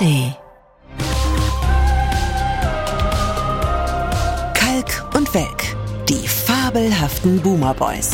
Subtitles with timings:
[0.00, 0.34] ARD.
[4.54, 5.76] Kalk und Welk,
[6.08, 8.12] die fabelhaften Boomer Boys.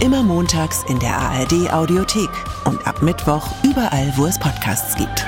[0.00, 2.28] Immer montags in der ARD Audiothek
[2.64, 5.24] und ab Mittwoch überall, wo es Podcasts gibt.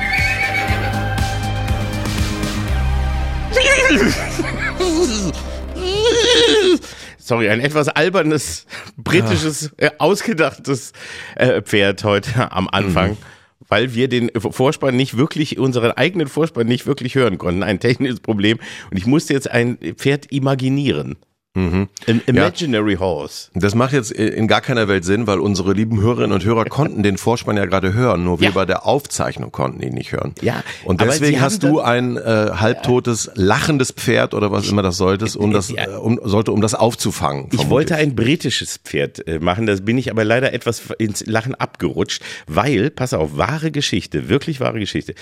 [7.19, 8.67] Sorry, ein etwas albernes,
[8.97, 10.93] britisches, äh, ausgedachtes
[11.37, 13.11] äh, Pferd heute am Anfang.
[13.13, 13.36] Mhm.
[13.69, 17.63] Weil wir den Vorspann nicht wirklich, unseren eigenen Vorspann nicht wirklich hören konnten.
[17.63, 18.59] Ein technisches Problem.
[18.91, 21.17] Und ich musste jetzt ein Pferd imaginieren.
[21.57, 21.89] Mhm.
[22.27, 23.49] Imaginary horse.
[23.55, 27.03] Das macht jetzt in gar keiner Welt Sinn, weil unsere lieben Hörerinnen und Hörer konnten
[27.03, 28.55] den Vorspann ja gerade hören, nur wir Ja.
[28.55, 30.35] bei der Aufzeichnung konnten ihn nicht hören.
[30.43, 32.21] Ja, Und deswegen hast du ein äh,
[32.55, 35.85] halbtotes, lachendes Pferd oder was immer das solltest, um das, Ja.
[35.85, 37.45] äh, um, sollte, um das aufzufangen.
[37.47, 41.25] Ich vermute wollte ein britisches Pferd äh, machen, das bin ich aber leider etwas ins
[41.27, 45.15] Lachen abgerutscht, weil, pass auf, wahre Geschichte, wirklich wahre Geschichte.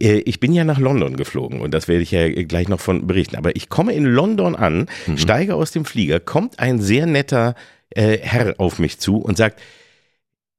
[0.00, 3.06] Äh, Ich bin ja nach London geflogen und das werde ich ja gleich noch von
[3.06, 3.36] berichten.
[3.36, 7.54] Aber ich komme in London an, steige aus dem Flieger, kommt ein sehr netter
[7.90, 9.60] äh, Herr auf mich zu und sagt,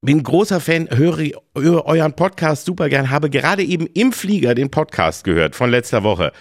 [0.02, 4.69] bin großer Fan, höre, höre euren Podcast super gern, habe gerade eben im Flieger den
[4.69, 6.31] Podcast gehört von letzter Woche.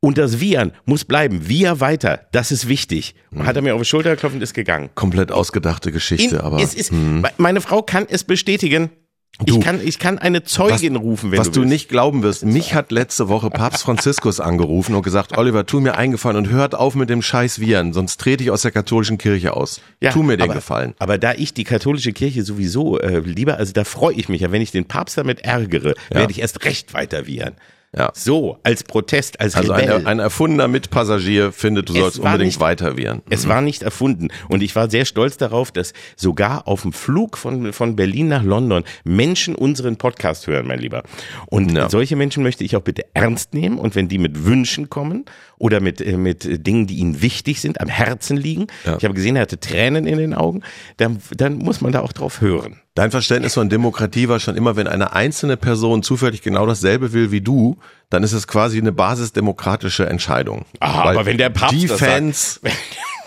[0.00, 1.48] Und das Viren muss bleiben.
[1.48, 2.26] Wir weiter.
[2.32, 3.14] Das ist wichtig.
[3.30, 4.90] Und Hat er mir auf die Schulter geklopft und ist gegangen.
[4.96, 6.64] Komplett ausgedachte Geschichte, In, aber hm.
[6.64, 6.92] es ist,
[7.36, 8.90] Meine Frau kann es bestätigen.
[9.38, 9.58] Du.
[9.58, 12.74] ich, kann, ich kann eine Zeugin rufen, wenn was du, du nicht glauben wirst, mich
[12.74, 16.94] hat letzte Woche Papst Franziskus angerufen und gesagt, Oliver, tu mir eingefallen und hört auf
[16.94, 19.80] mit dem scheiß Viren, sonst trete ich aus der katholischen Kirche aus.
[20.12, 20.94] tu mir den aber, Gefallen.
[20.98, 24.52] Aber da ich die katholische Kirche sowieso äh, lieber, also da freue ich mich ja,
[24.52, 27.54] wenn ich den Papst damit ärgere, werde ich erst recht weiter viren.
[27.94, 28.10] Ja.
[28.14, 29.92] So, als Protest, als Also Rebell.
[29.98, 33.20] ein, ein erfundener Mitpassagier findet, du Es sollst unbedingt nicht- weiter viren.
[33.28, 34.28] Es war nicht erfunden.
[34.48, 38.42] Und ich war sehr stolz darauf, dass sogar auf dem Flug von, von Berlin nach
[38.44, 41.02] London Menschen unseren Podcast hören, mein Lieber.
[41.50, 41.90] Und Ja.
[41.90, 43.78] solche Menschen möchte ich auch bitte ernst nehmen.
[43.78, 45.26] Und wenn die mit Wünschen kommen
[45.62, 48.96] oder mit, äh, mit Dingen, die ihnen wichtig sind, am Herzen liegen, Ja.
[48.98, 50.62] ich habe gesehen, er hatte Tränen in den Augen,
[50.96, 52.80] dann, dann muss man da auch drauf hören.
[52.96, 57.30] Dein Verständnis von Demokratie war schon immer, wenn eine einzelne Person zufällig genau dasselbe will
[57.30, 57.76] wie du,
[58.10, 60.64] dann ist es quasi eine basisdemokratische Entscheidung.
[60.80, 62.60] Ah, Weil aber wenn der Papst die Fans,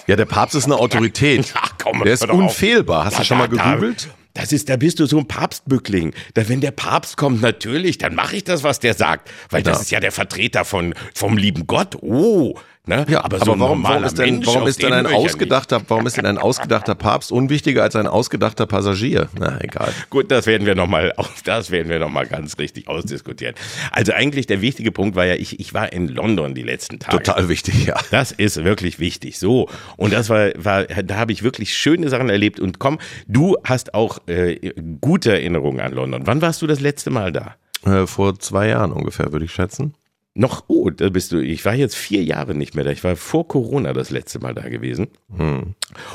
[0.06, 1.53] ja, der Papst ist eine Autorität.
[1.56, 3.06] Ach, komm, der ist unfehlbar.
[3.06, 3.91] Hast Da, du schon mal da, da.
[4.35, 6.13] Das ist, da bist du so ein Papstbückling.
[6.35, 9.31] Da, wenn der Papst kommt, natürlich, dann mache ich das, was der sagt.
[9.50, 9.81] Weil das Ja.
[9.81, 11.96] ist ja der Vertreter von, vom lieben Gott.
[12.01, 12.56] Oh,
[12.88, 13.06] ne?
[13.09, 16.06] Ja, aber, so warum, warum ist denn, Mensch, warum ist denn den ein ausgedachter, warum
[16.06, 19.29] ist denn ein ausgedachter Papst unwichtiger als ein ausgedachter Passagier?
[19.38, 19.94] Na, egal.
[19.96, 20.09] nicht.
[20.09, 21.13] Gut, das werden wir noch mal,
[21.45, 23.56] das werden wir noch mal ganz richtig ausdiskutieren.
[23.91, 27.24] Also eigentlich der wichtige Punkt war ja, ich, ich war in London die letzten Tage.
[27.24, 27.95] Total wichtig, ja.
[28.12, 29.40] Das ist wirklich wichtig.
[29.40, 29.69] So.
[29.97, 32.59] Und das war, war da habe ich wirklich schöne Sachen erlebt.
[32.59, 36.22] Und komm, du hast auch äh, gute Erinnerungen an London.
[36.25, 37.56] Wann warst du das letzte Mal da?
[37.85, 39.94] Äh, Vor zwei Jahren ungefähr, würde ich schätzen.
[40.38, 42.91] Noch, oh, da bist du, ich war jetzt vier Jahre nicht mehr da.
[42.91, 45.07] Ich war vor Corona das letzte Mal da gewesen.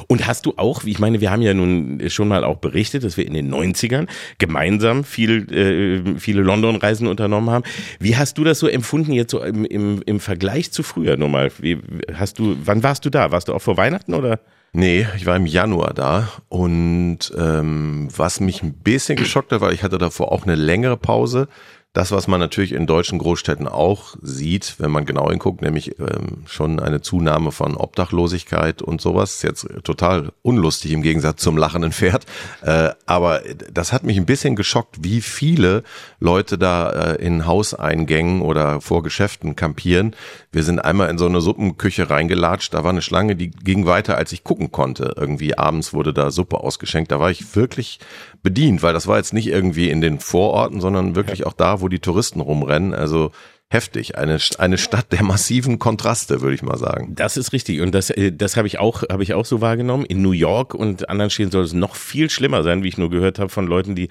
[0.08, 3.16] Und hast du auch, ich meine, wir haben ja nun schon mal auch berichtet, dass
[3.16, 7.64] wir in den 90ern gemeinsam viel, äh, viele London-Reisen unternommen haben.
[7.98, 11.30] Wie hast du das so empfunden jetzt so im, im, im Vergleich zu früher nur
[11.30, 11.50] mal?
[11.58, 11.78] Wie,
[12.12, 13.32] hast du, wann warst du da?
[13.32, 14.40] Warst du auch vor Weihnachten oder?
[14.72, 19.72] Nee, ich war im Januar da und ähm, was mich ein bisschen geschockt hat, weil
[19.72, 21.48] ich hatte davor auch eine längere Pause.
[21.92, 26.44] Das, was man natürlich in deutschen Großstädten auch sieht, wenn man genau hinguckt, nämlich ähm,
[26.46, 31.90] schon eine Zunahme von Obdachlosigkeit und sowas, ist jetzt total unlustig im Gegensatz zum lachenden
[31.90, 32.26] Pferd.
[32.62, 33.40] Äh, aber
[33.72, 35.82] das hat mich ein bisschen geschockt, wie viele
[36.20, 40.14] Leute da äh, in Hauseingängen oder vor Geschäften kampieren.
[40.52, 44.16] Wir sind einmal in so eine Suppenküche reingelatscht, da war eine Schlange, die ging weiter,
[44.16, 45.14] als ich gucken konnte.
[45.16, 47.10] Irgendwie abends wurde da Suppe ausgeschenkt.
[47.10, 47.98] Da war ich wirklich
[48.42, 51.88] bedient, weil das war jetzt nicht irgendwie in den Vororten, sondern wirklich auch da, wo
[51.88, 52.94] die Touristen rumrennen.
[52.94, 53.32] Also
[53.72, 54.18] heftig.
[54.18, 57.14] Eine, eine Stadt der massiven Kontraste, würde ich mal sagen.
[57.14, 60.04] Das ist richtig und das, äh, das habe ich auch, habe ich auch so wahrgenommen.
[60.04, 63.10] In New York und anderen Städten soll es noch viel schlimmer sein, wie ich nur
[63.10, 64.08] gehört habe von Leuten, die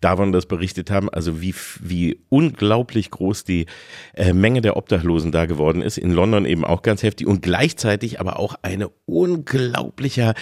[0.00, 1.10] davon das berichtet haben.
[1.10, 3.66] Also wie wie unglaublich groß die
[4.14, 5.98] äh, Menge der Obdachlosen da geworden ist.
[5.98, 10.34] In London eben auch ganz heftig und gleichzeitig aber auch eine unglaublicher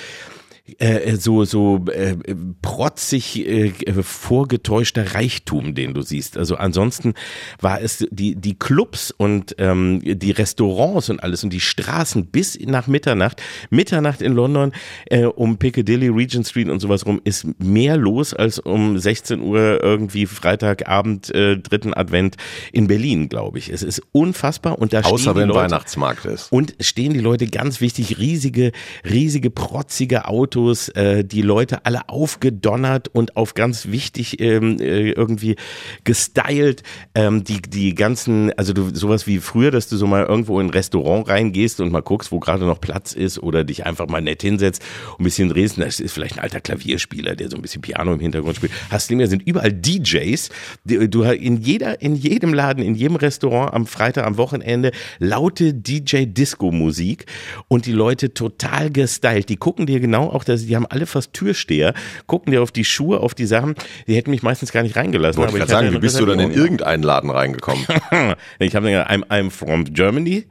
[0.79, 2.17] äh, so so äh,
[2.63, 3.73] protzig äh,
[4.03, 6.37] vorgetäuschter Reichtum, den du siehst.
[6.37, 7.15] Also ansonsten
[7.61, 12.59] war es die die Clubs und ähm, die Restaurants und alles und die Straßen bis
[12.61, 13.43] nach Mitternacht.
[13.71, 14.73] Mitternacht in London
[15.07, 19.83] äh, um Piccadilly, Regent Street und sowas rum ist mehr los als um 16 Uhr
[19.83, 22.37] irgendwie Freitagabend äh, dritten Advent
[22.73, 23.71] in Berlin, glaube ich.
[23.71, 26.53] Es ist unfassbar und da Außer stehen die wenn Leute, Weihnachtsmarkt ist.
[26.53, 28.73] und stehen die Leute ganz wichtig, riesige,
[29.09, 35.11] riesige, protzige Autos Autos, äh, die Leute alle aufgedonnert und auf ganz wichtig ähm, äh,
[35.11, 35.57] irgendwie
[36.05, 36.83] gestylt.
[37.15, 40.67] Ähm, die, die ganzen, also du, sowas wie früher, dass du so mal irgendwo in
[40.67, 44.21] ein Restaurant reingehst und mal guckst, wo gerade noch Platz ist oder dich einfach mal
[44.21, 45.79] nett hinsetzt und ein bisschen drehst.
[45.79, 48.73] Das ist vielleicht ein alter Klavierspieler, der so ein bisschen Piano im Hintergrund spielt.
[48.91, 50.51] Hast du nicht mehr, sind überall DJs.
[50.85, 57.27] Du in jeder, in jedem Laden, in jedem Restaurant am Freitag, am Wochenende laute DJ-Disco-Musik
[57.69, 59.49] und die Leute total gestylt.
[59.49, 61.95] Die gucken dir genau auch, dass die haben alle fast Türsteher,
[62.27, 63.75] gucken dir auf die Schuhe, auf die Sachen.
[64.07, 65.41] Die hätten mich meistens gar nicht reingelassen.
[65.41, 67.85] Wollte ich gerade sagen, wie bist du dann in irgendeinen Laden reingekommen?
[68.59, 70.47] ich habe gesagt, I'm, I'm from Germany.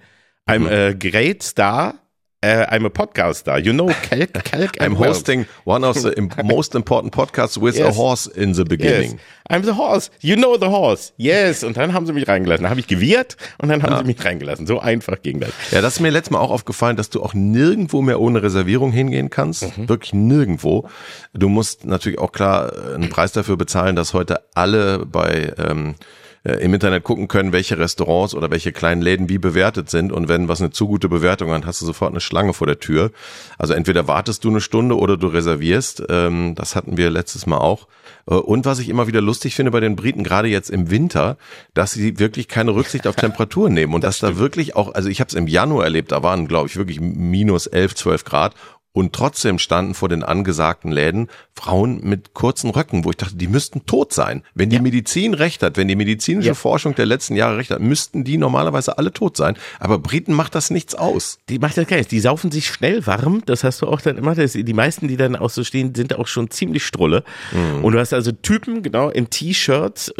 [0.48, 1.96] I'm a great star.
[2.42, 3.62] Uh, I'm a podcaster.
[3.62, 6.16] You know, Kelk, Kelk I'm hosting one of the
[6.46, 7.90] most important podcasts with yes.
[7.90, 9.12] a horse in the beginning.
[9.12, 9.22] Yes.
[9.50, 10.10] I'm the horse.
[10.22, 11.12] You know the horse.
[11.18, 11.66] Yes.
[11.66, 12.64] Und dann haben sie mich reingelassen.
[12.64, 13.98] Dann habe ich gewirrt und dann haben ja.
[13.98, 14.68] sie mich reingelassen.
[14.68, 15.52] So einfach ging das.
[15.72, 18.94] Ja, das ist mir letztes Mal auch aufgefallen, dass du auch nirgendwo mehr ohne Reservierung
[18.94, 19.78] hingehen kannst.
[19.78, 19.90] Mhm.
[19.90, 20.88] Wirklich nirgendwo.
[21.34, 25.96] Du musst natürlich auch klar einen Preis dafür bezahlen, dass heute alle bei ähm,
[26.44, 30.12] äh, im Internet gucken können, welche Restaurants oder welche kleinen Läden wie bewertet sind.
[30.12, 32.80] Und wenn was eine zu gute Bewertung hat, hast du sofort eine Schlange vor der
[32.80, 33.12] Tür.
[33.58, 36.04] Also entweder wartest du eine Stunde oder du reservierst.
[36.10, 37.88] Ähm, das hatten wir letztes Mal auch.
[38.30, 41.38] Äh, und was ich immer wieder lustig finde bei den Briten, gerade jetzt im Winter,
[41.74, 45.08] dass sie wirklich keine Rücksicht auf Temperaturen nehmen und das dass da wirklich auch, also
[45.08, 48.56] ich habe es im Januar erlebt, da waren glaube ich wirklich minus 11, 12 Grad
[48.92, 53.48] und trotzdem standen vor den angesagten Läden Frauen mit kurzen Röcken, wo ich dachte, die
[53.48, 54.44] müssten tot sein.
[54.56, 54.82] Wenn die ja.
[54.82, 56.54] Medizin recht hat, wenn die medizinische ja.
[56.54, 59.58] Forschung der letzten Jahre recht hat, müssten die normalerweise alle tot sein.
[59.80, 61.38] Aber Briten macht das nichts aus.
[61.50, 62.10] Die macht das gar nichts.
[62.10, 63.44] Die saufen sich schnell warm.
[63.46, 64.36] Das hast du auch dann immer.
[64.36, 67.26] Das, die meisten, die dann auch so stehen, sind auch schon ziemlich strulle.
[67.52, 67.84] Mhm.
[67.84, 70.14] Und du hast also Typen, genau, in T-Shirts,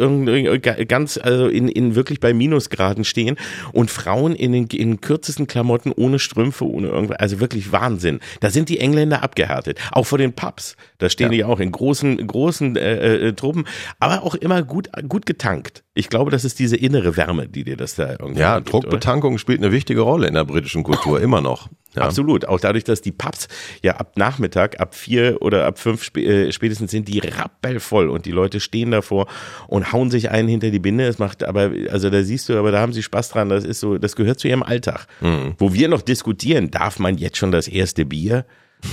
[0.88, 3.36] ganz, also in, in wirklich bei Minusgraden stehen
[3.72, 7.18] und Frauen in den in kürzesten Klamotten ohne Strümpfe, ohne irgendwas.
[7.18, 8.20] Also wirklich Wahnsinn.
[8.40, 9.78] Da sind sind die Engländer abgehärtet.
[9.90, 10.76] Auch vor den Pubs.
[10.98, 11.38] Da stehen ja.
[11.38, 13.64] die auch in großen, großen äh, äh, Truppen,
[13.98, 15.82] aber auch immer gut, gut getankt.
[16.00, 18.40] Ich glaube, das ist diese innere Wärme, die dir das da irgendwie.
[18.40, 19.38] Ja, gibt, Druckbetankung oder?
[19.38, 21.68] spielt eine wichtige Rolle in der britischen Kultur, immer noch.
[21.94, 22.02] Ja.
[22.02, 22.46] Absolut.
[22.46, 23.48] Auch dadurch, dass die Pubs
[23.82, 28.30] ja ab Nachmittag, ab vier oder ab fünf äh, spätestens sind die rappelvoll und die
[28.30, 29.26] Leute stehen davor
[29.66, 31.04] und hauen sich einen hinter die Binde.
[31.04, 33.50] Es macht aber, also da siehst du, aber da haben sie Spaß dran.
[33.50, 35.06] Das ist so, das gehört zu ihrem Alltag.
[35.20, 35.54] Mhm.
[35.58, 38.46] Wo wir noch diskutieren, darf man jetzt schon das erste Bier?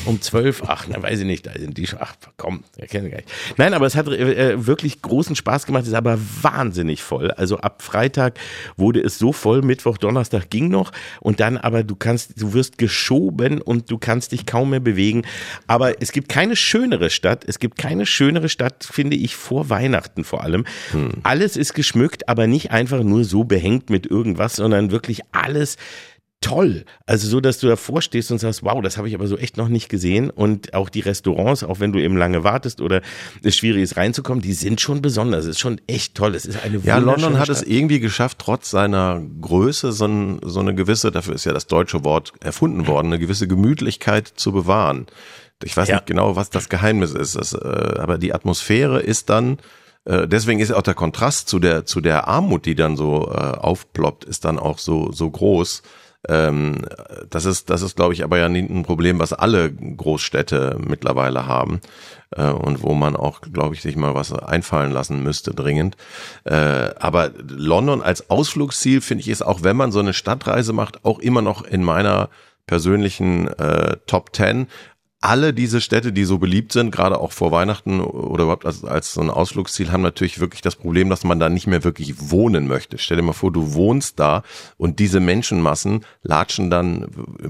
[0.05, 3.31] Um zwölf, ach, na weiß ich nicht, da sind die, ach komm, erkenne gar nicht.
[3.57, 7.31] Nein, aber es hat äh, wirklich großen Spaß gemacht, ist aber wahnsinnig voll.
[7.31, 8.39] Also ab Freitag
[8.75, 12.77] wurde es so voll, Mittwoch, Donnerstag ging noch und dann aber du kannst, du wirst
[12.77, 15.23] geschoben und du kannst dich kaum mehr bewegen.
[15.67, 20.23] Aber es gibt keine schönere Stadt, es gibt keine schönere Stadt, finde ich, vor Weihnachten
[20.23, 20.65] vor allem.
[20.91, 21.13] Hm.
[21.23, 25.77] Alles ist geschmückt, aber nicht einfach nur so behängt mit irgendwas, sondern wirklich alles
[26.41, 26.85] toll.
[27.05, 29.57] Also so, dass du davor stehst und sagst, wow, das habe ich aber so echt
[29.57, 30.29] noch nicht gesehen.
[30.29, 33.01] Und auch die Restaurants, auch wenn du eben lange wartest oder
[33.43, 35.45] es schwierig ist reinzukommen, die sind schon besonders.
[35.45, 36.35] Es ist schon echt toll.
[36.35, 37.57] Es ist eine Ja, London hat Stadt.
[37.57, 41.67] es irgendwie geschafft, trotz seiner Größe so, ein, so eine gewisse, dafür ist ja das
[41.67, 45.07] deutsche Wort erfunden worden, eine gewisse Gemütlichkeit zu bewahren.
[45.63, 45.95] Ich weiß ja.
[45.95, 49.57] nicht genau, was das Geheimnis ist, das, äh, aber die Atmosphäre ist dann
[50.05, 53.37] äh, deswegen ist auch der Kontrast zu der zu der Armut, die dann so äh,
[53.37, 55.81] aufploppt, ist dann auch so so groß.
[56.27, 56.85] Ähm,
[57.29, 61.81] das ist, das ist, glaube ich, aber ja ein Problem, was alle Großstädte mittlerweile haben
[62.35, 65.95] äh, und wo man auch, glaube ich, sich mal was einfallen lassen müsste dringend.
[66.43, 71.05] Äh, aber London als Ausflugsziel finde ich ist auch, wenn man so eine Stadtreise macht,
[71.05, 72.29] auch immer noch in meiner
[72.65, 74.67] persönlichen äh, Top Ten
[75.19, 79.13] alle diese Städte, die so beliebt sind, gerade auch vor Weihnachten oder überhaupt als, als
[79.13, 82.67] so ein Ausflugsziel, haben natürlich wirklich das Problem, dass man da nicht mehr wirklich wohnen
[82.67, 82.99] möchte.
[82.99, 84.43] Stell dir mal vor, du wohnst da
[84.77, 87.07] und diese Menschenmassen latschen dann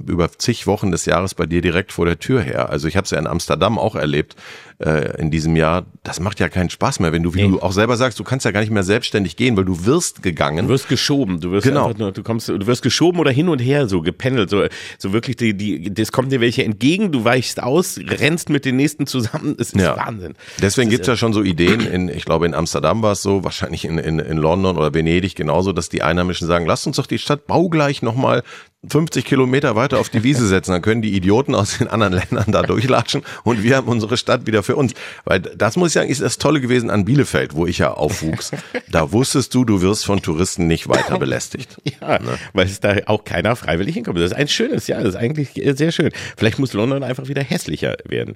[0.08, 2.70] über zig Wochen des Jahres bei dir direkt vor der Tür her.
[2.70, 4.38] Also ich habe es ja in Amsterdam auch erlebt
[4.80, 5.86] äh, in diesem Jahr.
[6.04, 7.50] Das macht ja keinen Spaß mehr, wenn du, wie nee.
[7.50, 10.24] du auch selber sagst, du kannst ja gar nicht mehr selbstständig gehen, weil du wirst
[10.24, 10.68] gegangen.
[10.68, 11.92] Du wirst geschoben, du wirst genau.
[11.98, 14.66] nur, du kommst, du wirst geschoben oder hin und her so gependelt, so,
[14.98, 18.76] so wirklich die, die, das kommt dir welche entgegen, du weichst aus, rennst mit den
[18.76, 19.56] nächsten zusammen.
[19.60, 19.98] Es ist ja.
[19.98, 20.36] Wahnsinn.
[20.62, 23.86] Deswegen gibt's ja schon so Ideen, in, ich glaube in Amsterdam war es so, wahrscheinlich
[23.86, 27.20] in, in, in London oder Venedig genauso, dass die Einheimischen sagen, lasst uns doch die
[27.20, 28.44] Stadt baugleich nochmal
[28.88, 32.52] 50 Kilometer weiter auf die Wiese setzen, dann können die Idioten aus den anderen Ländern
[32.52, 34.94] da durchlatschen und wir haben unsere Stadt wieder für uns.
[35.26, 38.52] Weil das muss ich sagen, ist das Tolle gewesen an Bielefeld, wo ich ja aufwuchs.
[38.92, 41.78] Da wusstest du, du wirst von Touristen nicht weiter belästigt.
[42.00, 42.38] Ja, ne?
[42.54, 44.18] weil es da auch keiner freiwillig hinkommt.
[44.20, 46.12] Das ist ein schönes, ja, das ist eigentlich sehr schön.
[46.38, 48.36] Vielleicht muss London einfach wieder hässlicher werden.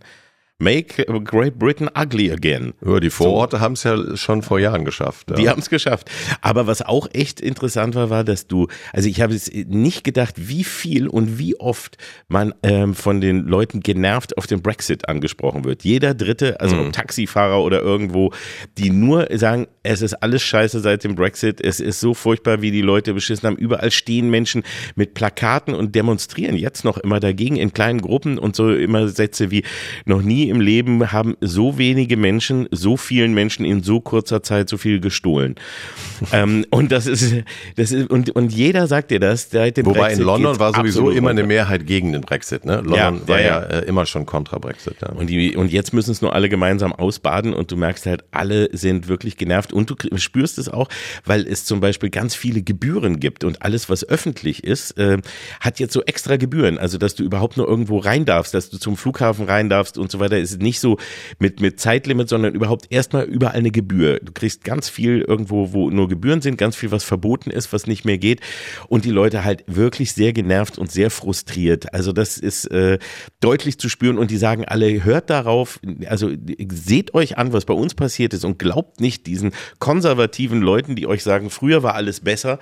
[0.62, 2.74] Make Great Britain ugly again.
[2.86, 3.62] Ja, die Vororte so.
[3.62, 5.32] haben es ja schon vor Jahren geschafft.
[5.32, 5.36] Ja.
[5.36, 6.10] Die haben es geschafft.
[6.42, 10.36] Aber was auch echt interessant war, war, dass du, also ich habe es nicht gedacht,
[10.38, 15.64] wie viel und wie oft man ähm, von den Leuten genervt auf den Brexit angesprochen
[15.66, 15.84] wird.
[15.84, 16.92] Jeder Dritte, also mhm.
[16.92, 18.32] Taxifahrer oder irgendwo,
[18.78, 22.70] die nur sagen, es ist alles scheiße seit dem Brexit, es ist so furchtbar, wie
[22.70, 23.58] die Leute beschissen haben.
[23.58, 24.62] Überall stehen Menschen
[24.96, 29.50] mit Plakaten und demonstrieren jetzt noch immer dagegen in kleinen Gruppen und so immer Sätze
[29.50, 29.64] wie
[30.06, 34.70] noch nie im Leben haben so wenige Menschen, so vielen Menschen in so kurzer Zeit
[34.70, 35.56] so viel gestohlen.
[36.32, 37.34] ähm, und das ist,
[37.78, 39.50] das ist, und, und jeder sagt dir das.
[39.50, 42.76] Seit dem Wobei Brexit in London war sowieso immer eine Mehrheit gegen den Brexit, ne?
[42.76, 45.10] London ja, war ja, ja äh, immer schon kontra Brexit, ja.
[45.10, 48.70] Und die, und jetzt müssen es nur alle gemeinsam ausbaden und du merkst halt, alle
[48.76, 50.90] sind wirklich genervt und du spürst es auch,
[51.26, 55.18] weil es zum Beispiel ganz viele Gebühren gibt und alles, was öffentlich ist, äh,
[55.60, 56.78] hat jetzt so extra Gebühren.
[56.78, 60.12] Also, dass du überhaupt nur irgendwo rein darfst, dass du zum Flughafen rein darfst und
[60.12, 60.98] so weiter, ist nicht so
[61.40, 64.20] mit, mit Zeitlimit, sondern überhaupt erstmal überall eine Gebühr.
[64.22, 67.88] Du kriegst ganz viel irgendwo, wo nur Gebühren sind, ganz viel, was verboten ist, was
[67.88, 68.42] nicht mehr geht.
[68.88, 71.94] Und die Leute halt wirklich sehr genervt und sehr frustriert.
[71.94, 73.00] Also das ist äh,
[73.40, 76.32] deutlich zu spüren und die sagen alle, hört darauf, also
[76.70, 81.08] seht euch an, was bei uns passiert ist und glaubt nicht diesen konservativen Leuten, die
[81.08, 82.60] euch sagen, früher war alles besser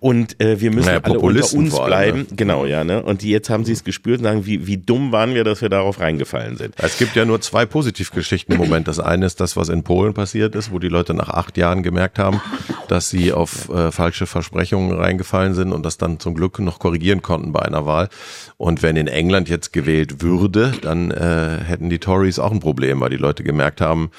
[0.00, 2.20] und äh, wir müssen naja, alle unter uns bleiben.
[2.20, 2.36] Ne?
[2.36, 2.84] Genau, ja.
[2.84, 3.02] Ne?
[3.02, 5.62] Und die jetzt haben sie es gespürt und sagen, wie, wie dumm waren wir, dass
[5.62, 6.74] wir darauf reingefallen sind.
[6.78, 8.88] Es gibt ja nur zwei Positivgeschichten im Moment.
[8.88, 11.82] Das eine ist das, was in Polen passiert ist, wo die Leute nach acht Jahren
[11.82, 12.40] gemerkt haben,
[12.88, 17.22] dass sie auf äh, falsche Versprechungen reingefallen sind und das dann zum Glück noch korrigieren
[17.22, 18.08] konnten bei einer Wahl.
[18.56, 23.00] Und wenn in England jetzt gewählt würde, dann äh, hätten die Tories auch ein Problem,
[23.00, 24.10] weil die Leute gemerkt haben,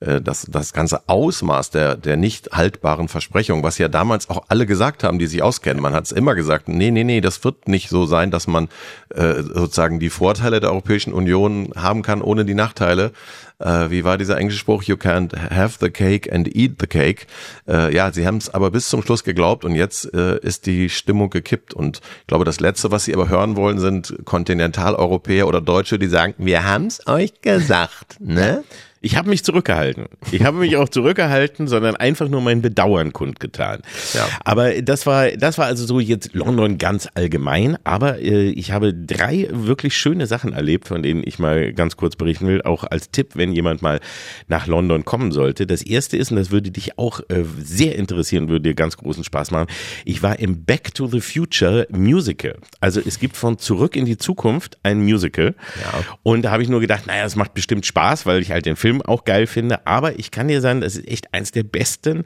[0.00, 4.66] äh, das, das ganze Ausmaß der, der nicht haltbaren Versprechungen, was ja damals auch alle
[4.66, 5.82] gesagt haben, die sich auskennen.
[5.82, 8.68] Man hat es immer gesagt, nee, nee, nee, das wird nicht so sein, dass man
[9.10, 13.12] äh, sozusagen die Vorteile der Europäischen Union haben kann ohne die Nachteile.
[13.58, 14.84] Äh, wie war dieser englische Spruch?
[14.84, 17.26] You can't have the cake and eat the cake.
[17.68, 20.88] Äh, ja, sie haben es aber bis zum Schluss geglaubt und jetzt äh, ist die
[20.88, 21.74] Stimmung gekippt.
[21.74, 26.06] Und ich glaube, das Letzte, was sie aber hören wollen, sind Kontinentaleuropäer oder Deutsche, die
[26.06, 28.64] sagen, wir haben's euch gesagt, ne?
[29.02, 30.06] Ich habe mich zurückgehalten.
[30.30, 33.80] Ich habe mich auch zurückgehalten, sondern einfach nur mein Bedauern kundgetan.
[34.12, 34.28] Ja.
[34.44, 37.78] Aber das war, das war also so jetzt London ganz allgemein.
[37.84, 42.14] Aber äh, ich habe drei wirklich schöne Sachen erlebt, von denen ich mal ganz kurz
[42.16, 44.00] berichten will, auch als Tipp, wenn jemand mal
[44.48, 45.66] nach London kommen sollte.
[45.66, 49.24] Das erste ist, und das würde dich auch äh, sehr interessieren, würde dir ganz großen
[49.24, 49.68] Spaß machen.
[50.04, 52.58] Ich war im Back to the Future Musical.
[52.80, 55.54] Also es gibt von Zurück in die Zukunft ein Musical.
[55.80, 56.04] Ja.
[56.22, 58.76] Und da habe ich nur gedacht, naja, es macht bestimmt Spaß, weil ich halt den
[58.76, 59.86] Film Film auch geil finde.
[59.86, 62.24] Aber ich kann dir sagen, das ist echt eins der besten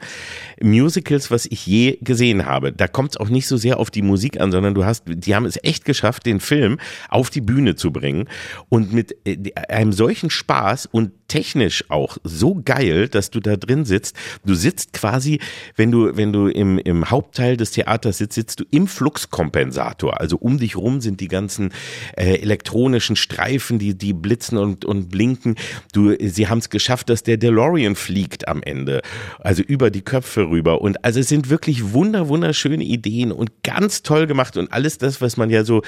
[0.61, 2.71] Musicals, was ich je gesehen habe.
[2.71, 5.35] Da kommt es auch nicht so sehr auf die Musik an, sondern du hast, die
[5.35, 6.79] haben es echt geschafft, den Film
[7.09, 8.27] auf die Bühne zu bringen
[8.69, 9.37] und mit äh,
[9.69, 14.15] einem solchen Spaß und technisch auch so geil, dass du da drin sitzt.
[14.45, 15.39] Du sitzt quasi,
[15.75, 20.19] wenn du, wenn du im, im Hauptteil des Theaters sitzt, sitzt du im Fluxkompensator.
[20.19, 21.71] Also um dich rum sind die ganzen
[22.15, 25.55] äh, elektronischen Streifen, die, die blitzen und, und blinken.
[25.93, 29.01] Du, sie haben es geschafft, dass der DeLorean fliegt am Ende.
[29.39, 30.81] Also über die Köpfe rüber.
[30.81, 35.21] Und also es sind wirklich wunder, wunderschöne Ideen und ganz toll gemacht und alles das,
[35.21, 35.81] was man ja so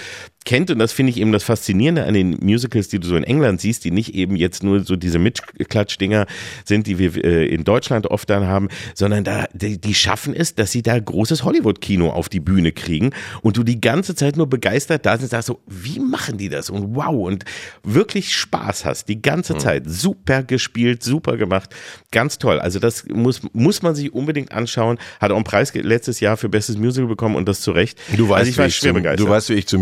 [0.48, 0.72] kennt.
[0.72, 3.62] Und das finde ich eben das Faszinierende an den Musicals, die du so in England
[3.62, 6.26] siehst, die nicht eben jetzt nur so diese Mitklatschdinger
[6.66, 10.56] sind, die wir äh, in Deutschland oft dann haben, sondern da, die, die schaffen es,
[10.56, 13.12] dass sie da großes Hollywood-Kino auf die Bühne kriegen
[13.42, 16.50] und du die ganze Zeit nur begeistert da sind und sagst so, wie machen die
[16.50, 16.70] das?
[16.70, 17.44] Und wow, und
[17.84, 19.60] wirklich Spaß hast die ganze mhm.
[19.60, 19.84] Zeit.
[19.86, 21.76] Super gespielt, super gemacht,
[22.12, 22.62] ganz toll.
[22.62, 24.98] Also das muss, muss man sich unbedingt anschauen.
[25.20, 28.00] Hat auch einen Preis letztes Jahr für Bestes Musical bekommen und das zu Recht.
[28.16, 29.28] Du weißt, also ich war schwer zum, begeistert.
[29.28, 29.78] Du weißt, wie ich zu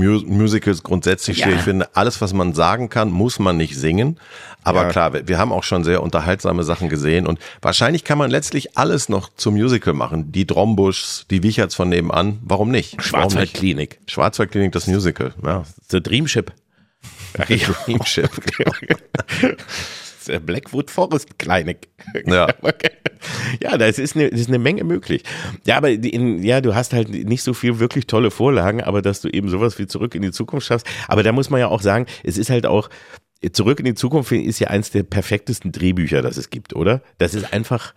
[0.56, 1.48] Musicals grundsätzlich ja.
[1.48, 1.58] stehe.
[1.58, 4.20] Ich finde, alles, was man sagen kann, muss man nicht singen.
[4.64, 4.90] Aber ja.
[4.90, 9.10] klar, wir haben auch schon sehr unterhaltsame Sachen gesehen und wahrscheinlich kann man letztlich alles
[9.10, 10.32] noch zum Musical machen.
[10.32, 13.02] Die Drombuschs, die Wicherts von nebenan, warum nicht?
[13.02, 14.00] Schwarzwaldklinik.
[14.08, 15.64] Schwarzwaldklinik, das Musical, ja.
[15.90, 16.54] The Dreamship.
[17.48, 18.30] The Dreamship.
[20.46, 21.90] Blackwood Forest Klinik.
[22.26, 22.48] Ja.
[23.62, 25.24] ja, da ist eine, ist eine Menge möglich.
[25.66, 29.22] Ja, aber in, ja, du hast halt nicht so viel wirklich tolle Vorlagen, aber dass
[29.22, 30.88] du eben sowas wie zurück in die Zukunft schaffst.
[31.08, 32.90] Aber da muss man ja auch sagen, es ist halt auch,
[33.52, 37.02] Zurück in die Zukunft ist ja eins der perfektesten Drehbücher, das es gibt, oder?
[37.18, 37.94] Das ist einfach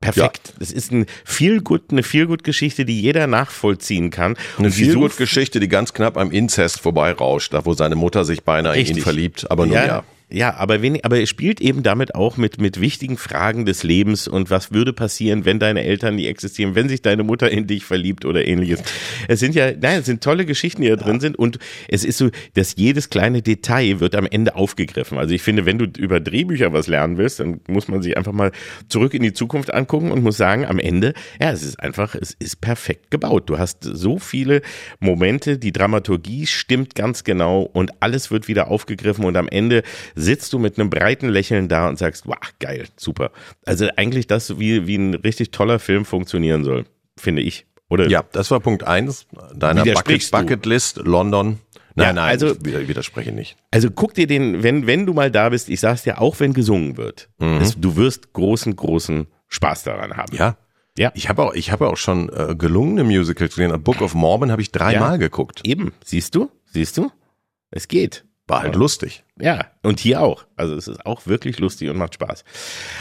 [0.00, 0.48] perfekt.
[0.48, 0.54] Ja.
[0.58, 4.36] Das ist ein viel gut, eine viel gut Geschichte, die jeder nachvollziehen kann.
[4.58, 8.42] Eine viel gut Geschichte, die ganz knapp am Inzest vorbeirauscht, da wo seine Mutter sich
[8.42, 8.90] beinahe Richtig.
[8.90, 9.86] in ihn verliebt, aber nur ja.
[9.86, 10.04] ja.
[10.32, 14.26] Ja, aber, wenig, aber er spielt eben damit auch mit, mit wichtigen Fragen des Lebens
[14.26, 17.84] und was würde passieren, wenn deine Eltern nie existieren, wenn sich deine Mutter in dich
[17.84, 18.82] verliebt oder ähnliches.
[19.28, 21.58] Es sind ja, nein, es sind tolle Geschichten, die da drin sind und
[21.88, 25.18] es ist so, dass jedes kleine Detail wird am Ende aufgegriffen.
[25.18, 28.32] Also ich finde, wenn du über Drehbücher was lernen willst, dann muss man sich einfach
[28.32, 28.52] mal
[28.88, 32.34] zurück in die Zukunft angucken und muss sagen, am Ende, ja, es ist einfach, es
[32.38, 33.50] ist perfekt gebaut.
[33.50, 34.62] Du hast so viele
[34.98, 39.82] Momente, die Dramaturgie stimmt ganz genau und alles wird wieder aufgegriffen und am Ende
[40.22, 43.30] sitzt du mit einem breiten Lächeln da und sagst, wow, geil, super.
[43.66, 46.84] Also eigentlich das, wie, wie ein richtig toller Film funktionieren soll,
[47.18, 47.66] finde ich.
[47.88, 48.08] Oder?
[48.08, 50.30] Ja, das war Punkt eins deiner Bucket?
[50.30, 51.58] Bucketlist, London.
[51.94, 53.56] Nein, Ja, nein, also- ich wid- widerspreche nicht.
[53.70, 56.54] Also guck dir den, wenn, wenn du mal da bist, ich sag's dir, auch wenn
[56.54, 60.34] gesungen wird, es, du wirst großen, großen Spaß daran haben.
[60.34, 60.56] Ja.
[60.96, 61.10] Ja.
[61.14, 63.82] Ich habe auch, ich habe auch schon äh, gelungene Musicals gesehen.
[63.82, 65.16] Book of Mormon habe ich dreimal Ja.
[65.16, 65.60] geguckt.
[65.64, 66.50] Eben, siehst du?
[66.66, 67.10] Siehst du?
[67.70, 68.24] Es geht.
[68.52, 69.24] War halt lustig.
[69.40, 70.44] Ja, und hier auch.
[70.56, 72.44] Also es ist auch wirklich lustig und macht Spaß.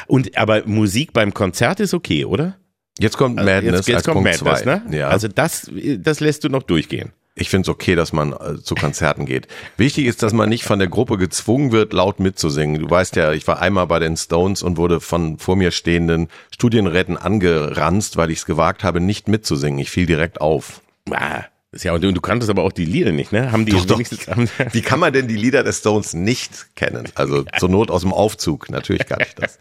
[0.08, 2.58] Und aber Musik beim Konzert ist okay, oder?
[3.00, 4.76] Jetzt kommt Also Madness jetzt, jetzt als kommt Punkt Madness, zwei.
[4.90, 4.98] ne?
[4.98, 5.08] Ja.
[5.10, 7.12] Also das, das lässt du noch durchgehen.
[7.34, 9.48] Ich finde es okay, dass man äh, zu Konzerten geht.
[9.78, 12.82] Wichtig ist, dass man nicht von der Gruppe gezwungen wird, laut mitzusingen.
[12.82, 16.28] Du weißt ja, ich war einmal bei den Stones und wurde von vor mir stehenden
[16.54, 19.80] Studienräten angeranzt, weil ich es gewagt habe, nicht mitzusingen.
[19.80, 20.82] Ich fiel direkt auf.
[21.10, 21.46] Ah, ist
[21.78, 23.52] ja, und du, du kanntest aber auch die Lieder nicht, ne?
[23.52, 24.00] Haben die Doch, doch.
[24.28, 27.08] haben, Wie kann man denn die Lieder des Stones nicht kennen?
[27.16, 28.70] Also zur Not aus dem Aufzug.
[28.70, 29.58] Natürlich kann ich das.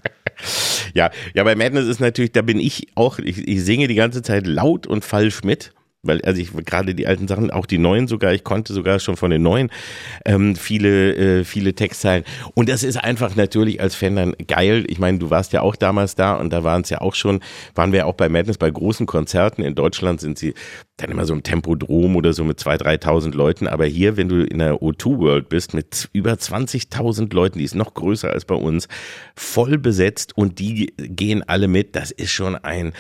[0.93, 4.23] Ja, ja, bei Madness ist natürlich, da bin ich auch, ich, ich singe die ganze
[4.23, 5.73] Zeit laut und falsch mit.
[6.03, 9.17] Weil, also ich gerade die alten Sachen, auch die neuen sogar, ich konnte sogar schon
[9.17, 9.71] von den neuen
[10.25, 12.25] ähm, viele, äh, viele Textzeilen.
[12.55, 14.85] Und das ist einfach natürlich als Fan dann geil.
[14.89, 17.41] Ich meine, du warst ja auch damals da und da waren es ja auch schon,
[17.75, 19.63] waren wir auch bei Madness bei großen Konzerten.
[19.63, 20.55] In Deutschland sind sie
[20.97, 23.69] dann immer so im Tempodrom oder so mit 2.000, 3.000 Leuten.
[23.69, 27.75] Aber hier, wenn du in der O2 World bist mit über 20.000 Leuten, die ist
[27.75, 28.89] noch größer als bei uns,
[29.37, 32.95] voll besetzt und die gehen alle mit, das ist schon ein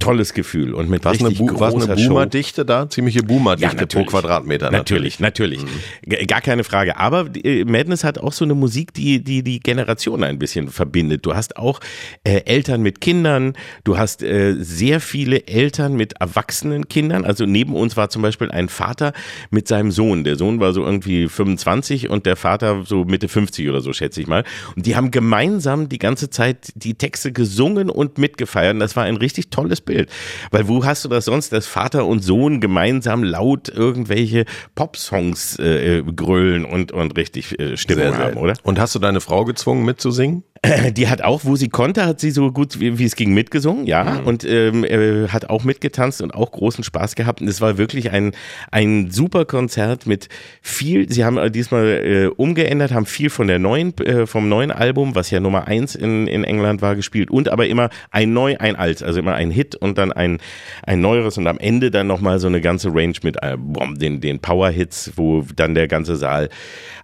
[0.00, 2.08] tolles Gefühl und mit Was eine, richtig Bu eine großer Show.
[2.10, 2.88] Boomerdichte da?
[2.88, 4.06] Ziemliche Boomerdichte pro natürlich.
[4.06, 4.70] Quadratmeter.
[4.70, 5.60] Natürlich, natürlich.
[6.02, 6.96] G- Gar keine Frage.
[6.98, 11.26] Aber äh, Madness hat auch so eine Musik, die die, die Generation ein bisschen verbindet.
[11.26, 11.80] Du hast auch
[12.22, 17.24] äh, Eltern mit Kindern, du hast äh, sehr viele Eltern mit erwachsenen Kindern.
[17.24, 19.12] Also neben uns war zum Beispiel ein Vater
[19.50, 20.22] mit seinem Sohn.
[20.22, 24.20] Der Sohn war so irgendwie 25 und der Vater so Mitte 50 oder so, schätze
[24.20, 24.44] ich mal.
[24.76, 28.74] Und die haben gemeinsam die ganze Zeit die Texte gesungen und mitgefeiert.
[28.74, 30.10] Und das war ein richtig tolles Bild.
[30.50, 36.02] Weil wo hast du das sonst, dass Vater und Sohn gemeinsam laut irgendwelche Popsongs äh,
[36.02, 38.54] grölen und, und richtig äh, Stimmung haben, oder?
[38.62, 40.44] Und hast du deine Frau gezwungen mitzusingen?
[40.92, 43.86] Die hat auch, wo sie konnte, hat sie so gut wie, wie es ging mitgesungen,
[43.86, 47.40] ja, und ähm, äh, hat auch mitgetanzt und auch großen Spaß gehabt.
[47.40, 48.32] Und es war wirklich ein
[48.70, 50.28] ein super Konzert mit
[50.60, 51.10] viel.
[51.10, 55.14] Sie haben äh, diesmal äh, umgeändert, haben viel von der neuen äh, vom neuen Album,
[55.14, 58.76] was ja Nummer eins in in England war, gespielt und aber immer ein neu, ein
[58.76, 60.38] alt, also immer ein Hit und dann ein
[60.82, 63.56] ein neueres und am Ende dann noch mal so eine ganze Range mit äh,
[63.96, 66.48] den den Power Hits, wo dann der ganze Saal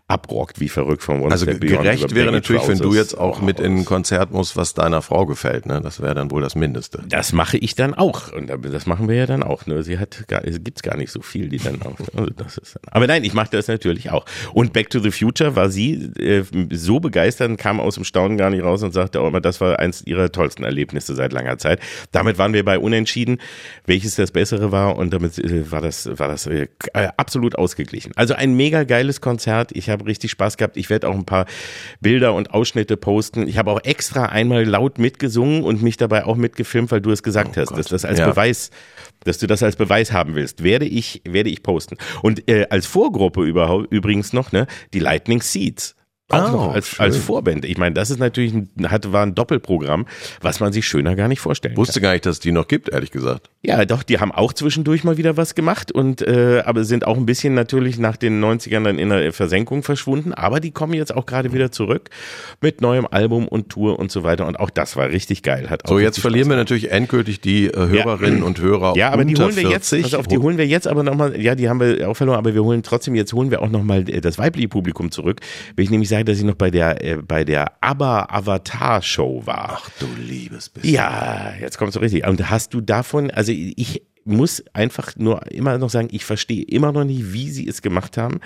[0.07, 3.79] abrockt wie verrückt von Once Also gerecht wäre natürlich, wenn du jetzt auch mit in
[3.79, 5.67] ein Konzert musst, was deiner Frau gefällt.
[5.67, 5.81] Ne?
[5.83, 7.03] Das wäre dann wohl das Mindeste.
[7.09, 8.33] Das mache ich dann auch.
[8.33, 9.67] Und das machen wir ja dann auch.
[9.67, 9.83] Ne?
[9.83, 11.99] Sie hat gar, es gibt's gar nicht so viel, die dann auch.
[12.17, 14.25] Also das ist dann, aber nein, ich mache das natürlich auch.
[14.53, 18.51] Und Back to the Future war sie äh, so begeistert, kam aus dem Staunen gar
[18.51, 21.81] nicht raus und sagte auch immer, das war eins ihrer tollsten Erlebnisse seit langer Zeit.
[22.13, 23.39] Damit waren wir bei Unentschieden,
[23.87, 24.97] welches das Bessere war.
[24.97, 26.69] Und damit äh, war das, war das äh,
[27.17, 28.13] absolut ausgeglichen.
[28.17, 29.73] Also ein mega geiles Konzert.
[29.73, 30.77] Ich habe richtig Spaß gehabt.
[30.77, 31.47] Ich werde auch ein paar
[32.01, 33.34] Bilder und Ausschnitte posten.
[33.37, 37.23] Ich habe auch extra einmal laut mitgesungen und mich dabei auch mitgefilmt, weil du es
[37.23, 38.29] gesagt hast, dass das als Ja.
[38.29, 38.71] Beweis,
[39.25, 40.63] dass du das als Beweis haben willst.
[40.63, 41.97] Werde ich, werde ich posten.
[42.23, 45.97] Und äh, als Vorgruppe überhaupt übrigens noch ne die Lightning Seeds.
[46.31, 47.05] Auch Oh, noch als, schön.
[47.05, 47.67] als Vorband.
[47.67, 50.07] Ich meine, das ist natürlich ein, hat, war ein Doppelprogramm,
[50.41, 51.81] was man sich schöner gar nicht vorstellen kann.
[51.83, 53.51] Wusste gar nicht, dass es die noch gibt, ehrlich gesagt.
[53.63, 57.19] Ja, doch, die haben auch zwischendurch mal wieder was gemacht und äh, aber sind auch
[57.19, 61.15] ein bisschen natürlich nach den 90ern dann in der Versenkung verschwunden, aber die kommen jetzt
[61.15, 62.09] auch gerade wieder zurück
[62.63, 65.69] mit neuem Album und Tour und so weiter und auch das war richtig geil.
[65.69, 69.37] Hat So, jetzt verlieren wir natürlich endgültig die äh, Hörerinnen und Hörer ja, aber die
[69.37, 70.03] holen wir jetzt, 40.
[70.03, 72.55] pass auf, die holen wir jetzt aber nochmal, ja, die haben wir auch verloren, aber
[72.55, 75.41] wir holen trotzdem, jetzt holen wir auch nochmal das weibliche Publikum zurück,
[75.77, 79.43] wenn ich nämlich sage, dass ich noch bei der, äh, bei der ABBA Avatar Show
[79.45, 79.81] war.
[79.83, 80.95] Ach du liebes bisschen.
[80.95, 82.27] Ja, jetzt kommst du richtig.
[82.27, 86.93] Und hast du davon, also ich muss einfach nur immer noch sagen, ich verstehe immer
[86.93, 88.41] noch nicht, wie sie es gemacht haben.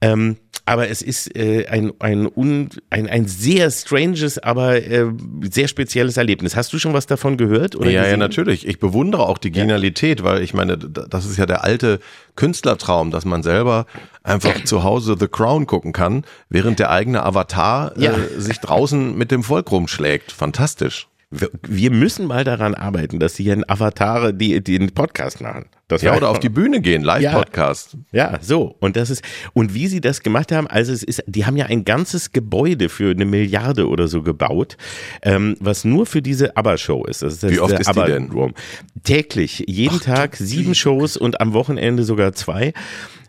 [0.00, 0.36] Ähm,
[0.66, 5.06] aber es ist äh, ein, ein, un, ein, ein sehr stranges, aber äh,
[5.42, 6.56] sehr spezielles Erlebnis.
[6.56, 7.76] Hast du schon was davon gehört?
[7.76, 8.10] Oder ja, gesehen?
[8.10, 8.66] ja, natürlich.
[8.66, 10.24] Ich bewundere auch die Genialität, ja.
[10.26, 12.00] weil ich meine, das ist ja der alte
[12.34, 13.86] Künstlertraum, dass man selber
[14.24, 18.10] einfach zu Hause The Crown gucken kann, während der eigene Avatar ja.
[18.10, 20.32] äh, sich draußen mit dem Volk rumschlägt.
[20.32, 25.66] Fantastisch wir müssen mal daran arbeiten, dass sie hier Avatare, die, die den Podcast machen.
[25.88, 27.96] Das ja, oder auf die Bühne gehen, Live-Podcast.
[28.12, 28.76] Ja, ja, so.
[28.80, 31.66] Und das ist, und wie sie das gemacht haben, also es ist, die haben ja
[31.66, 34.76] ein ganzes Gebäude für eine Milliarde oder so gebaut,
[35.22, 37.22] ähm, was nur für diese ABBA-Show ist.
[37.22, 38.30] Das ist das wie oft ist ABBA die denn?
[38.30, 38.54] Room.
[39.02, 42.72] Täglich, jeden Ach, Tag sieben Shows und am Wochenende sogar zwei.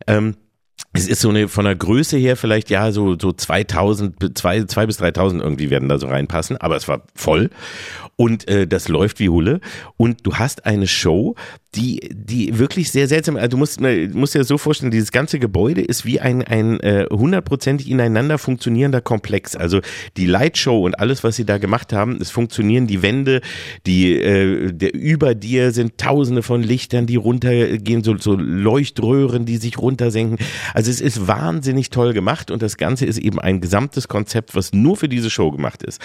[0.06, 0.36] Ähm,
[0.98, 4.86] es ist so eine von der Größe her vielleicht ja so so 2000 zwei, zwei
[4.86, 7.50] bis 3000 irgendwie werden da so reinpassen, aber es war voll
[8.16, 9.62] und äh, das läuft wie Hulle
[9.96, 11.36] und du hast eine Show,
[11.76, 13.36] die die wirklich sehr seltsam.
[13.36, 16.42] Also du musst ne, musst dir das so vorstellen, dieses ganze Gebäude ist wie ein
[16.42, 19.56] ein äh, hundertprozentig ineinander funktionierender Komplex.
[19.56, 19.82] Also
[20.18, 23.42] die Lightshow und alles, was sie da gemacht haben, es funktionieren die Wände,
[23.86, 29.58] die äh, der über dir sind Tausende von Lichtern, die runtergehen, so so Leuchtröhren, die
[29.58, 30.40] sich runtersenken.
[30.74, 34.74] Also es ist wahnsinnig toll gemacht und das Ganze ist eben ein gesamtes Konzept, was
[34.74, 36.02] nur für diese Show gemacht ist.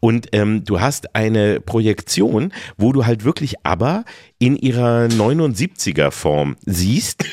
[0.00, 4.04] Und ähm, du hast eine Projektion, wo du halt wirklich aber
[4.38, 7.24] in ihrer 79er Form siehst.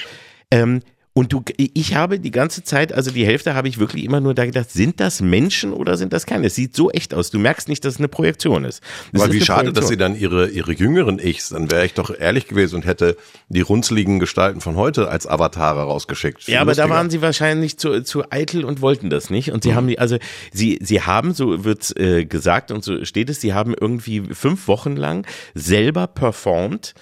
[0.52, 0.82] Ähm,
[1.13, 4.36] und du, ich habe die ganze Zeit, also die Hälfte habe ich wirklich immer nur
[4.36, 6.48] da gedacht, sind das Menschen oder sind das keine?
[6.48, 7.32] Es sieht so echt aus.
[7.32, 8.82] Du merkst nicht, dass es eine Projektion ist.
[9.12, 9.82] Das Aber ist wie schade, Projektion.
[9.82, 13.17] dass sie dann ihre, ihre jüngeren Ichs, dann wäre ich doch ehrlich gewesen und hätte
[13.50, 16.48] die runzligen Gestalten von heute als Avatare rausgeschickt.
[16.48, 16.88] ja, aber lustiger.
[16.88, 19.52] da waren sie wahrscheinlich zu, zu eitel und wollten das nicht.
[19.52, 19.76] Und sie mhm.
[19.76, 20.17] haben die, also
[20.54, 24.67] sie, sie haben, so wird's äh, gesagt und so steht es, sie haben irgendwie fünf
[24.67, 26.93] Wochen lang selber performt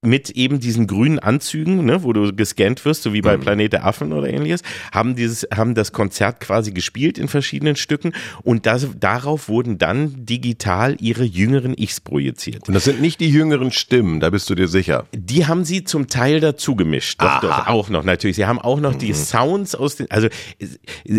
[0.00, 3.40] mit eben diesen grünen Anzügen, ne, wo du gescannt wirst, so wie bei mhm.
[3.40, 8.12] Planet der Affen oder ähnliches, haben dieses, haben das Konzert quasi gespielt in verschiedenen Stücken
[8.44, 12.68] und das, darauf wurden dann digital ihre jüngeren Ichs projiziert.
[12.68, 15.06] Und das sind nicht die jüngeren Stimmen, da bist du dir sicher.
[15.12, 17.20] Die haben sie zum Teil dazu gemischt.
[17.20, 18.36] Doch, doch, auch noch, natürlich.
[18.36, 18.98] Sie haben auch noch mhm.
[18.98, 20.28] die Sounds aus den, also,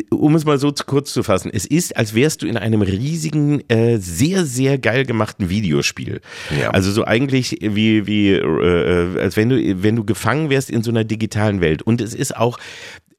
[0.10, 2.82] um es mal so zu kurz zu fassen, es ist, als wärst du in einem
[2.82, 6.22] riesigen, äh, sehr, sehr geil gemachten Videospiel.
[6.58, 6.70] Ja.
[6.70, 10.84] Also so eigentlich wie, wie, äh, äh, als wenn du, wenn du gefangen wärst in
[10.84, 11.82] so einer digitalen Welt.
[11.82, 12.60] Und es ist auch,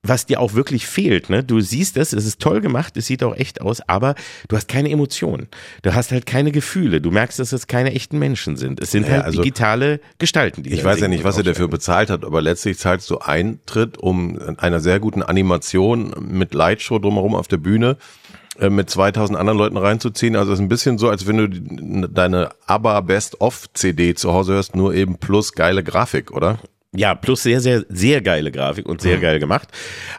[0.03, 1.29] was dir auch wirklich fehlt.
[1.29, 1.45] Ne?
[1.45, 4.15] Du siehst das, es ist toll gemacht, es sieht auch echt aus, aber
[4.49, 5.49] du hast keine Emotionen.
[5.83, 7.01] Du hast halt keine Gefühle.
[7.01, 8.81] Du merkst, dass es keine echten Menschen sind.
[8.81, 10.63] Es sind ja, halt also, digitale Gestalten.
[10.63, 13.99] Die ich weiß ja nicht, was er dafür bezahlt hat, aber letztlich zahlst du Eintritt,
[13.99, 17.99] um einer sehr guten Animation mit Lightshow drumherum auf der Bühne
[18.61, 20.37] äh, mit 2000 anderen Leuten reinzuziehen.
[20.37, 24.33] Also es ist ein bisschen so, als wenn du deine ABBA Best of CD zu
[24.33, 26.59] Hause hörst, nur eben plus geile Grafik, oder?
[26.97, 29.21] Ja, plus sehr, sehr, sehr geile Grafik und sehr mhm.
[29.21, 29.69] geil gemacht.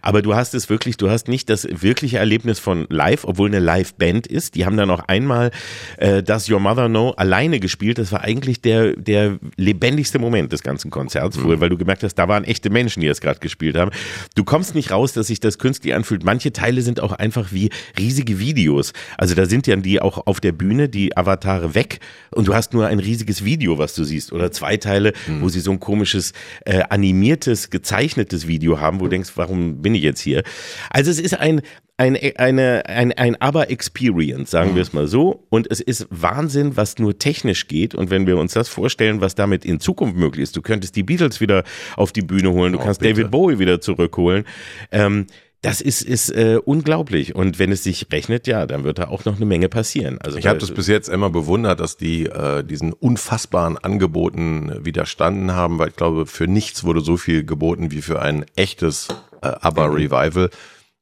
[0.02, 3.60] Aber du hast es wirklich, du hast nicht das wirkliche Erlebnis von live, obwohl eine
[3.60, 4.56] Live-Band ist.
[4.56, 5.52] Die haben dann noch einmal
[5.98, 7.98] äh, Does Your Mother Know alleine gespielt.
[7.98, 11.60] Das war eigentlich der, der lebendigste Moment des ganzen Konzerts, mhm.
[11.60, 13.92] weil du gemerkt hast, da waren echte Menschen, die das gerade gespielt haben.
[14.36, 16.24] Du kommst nicht raus, dass sich das künstlich anfühlt.
[16.24, 18.94] Manche Teile sind auch einfach wie riesige Videos.
[19.18, 22.00] Also da sind ja die auch auf der Bühne, die Avatare weg
[22.34, 24.32] und du hast nur ein riesiges Video, was du siehst.
[24.32, 25.42] Oder zwei Teile, mhm.
[25.42, 26.32] wo sie so ein komisches
[26.65, 30.43] äh, animiertes, gezeichnetes Video haben, wo du denkst, warum bin ich jetzt hier?
[30.89, 31.62] Also es ist ein,
[31.97, 35.45] ein, eine, ein, ein Aber-Experience, sagen wir es mal so.
[35.50, 37.93] Und es ist Wahnsinn, was nur technisch geht.
[37.93, 41.04] Und wenn wir uns das vorstellen, was damit in Zukunft möglich ist, du könntest die
[41.04, 41.63] Beatles wieder
[41.95, 43.13] auf die Bühne holen, du oh, kannst bitte.
[43.13, 44.45] David Bowie wieder zurückholen.
[44.91, 45.28] Ähm,
[45.62, 47.36] das ist, ist äh, unglaublich.
[47.36, 50.17] Und wenn es sich rechnet, ja, dann wird da auch noch eine Menge passieren.
[50.19, 55.54] Also ich habe das bis jetzt immer bewundert, dass die äh, diesen unfassbaren Angeboten widerstanden
[55.54, 59.10] haben, weil ich glaube, für nichts wurde so viel geboten wie für ein echtes
[59.43, 60.50] äh, ABBA-Revival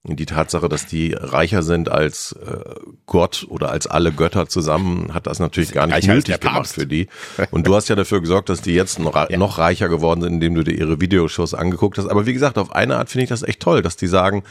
[0.03, 5.27] die Tatsache, dass die reicher sind als äh, Gott oder als alle Götter zusammen, hat
[5.27, 7.07] das natürlich gar nicht nötig gemacht für die.
[7.51, 9.37] Und du hast ja dafür gesorgt, dass die jetzt noch, ja.
[9.37, 12.07] noch reicher geworden sind, indem du dir ihre Videoshows angeguckt hast.
[12.07, 14.43] Aber wie gesagt, auf eine Art finde ich das echt toll, dass die sagen,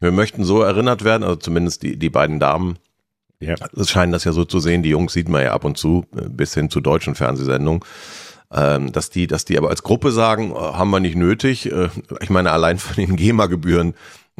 [0.00, 2.78] wir möchten so erinnert werden, also zumindest die, die beiden Damen.
[3.40, 3.56] Ja.
[3.76, 6.06] Es scheinen das ja so zu sehen, die Jungs sieht man ja ab und zu,
[6.16, 7.84] äh, bis hin zu deutschen Fernsehsendungen
[8.52, 11.68] ähm, dass die, dass die aber als Gruppe sagen, äh, haben wir nicht nötig.
[12.20, 13.94] Ich meine, allein von den GEMA-Gebühren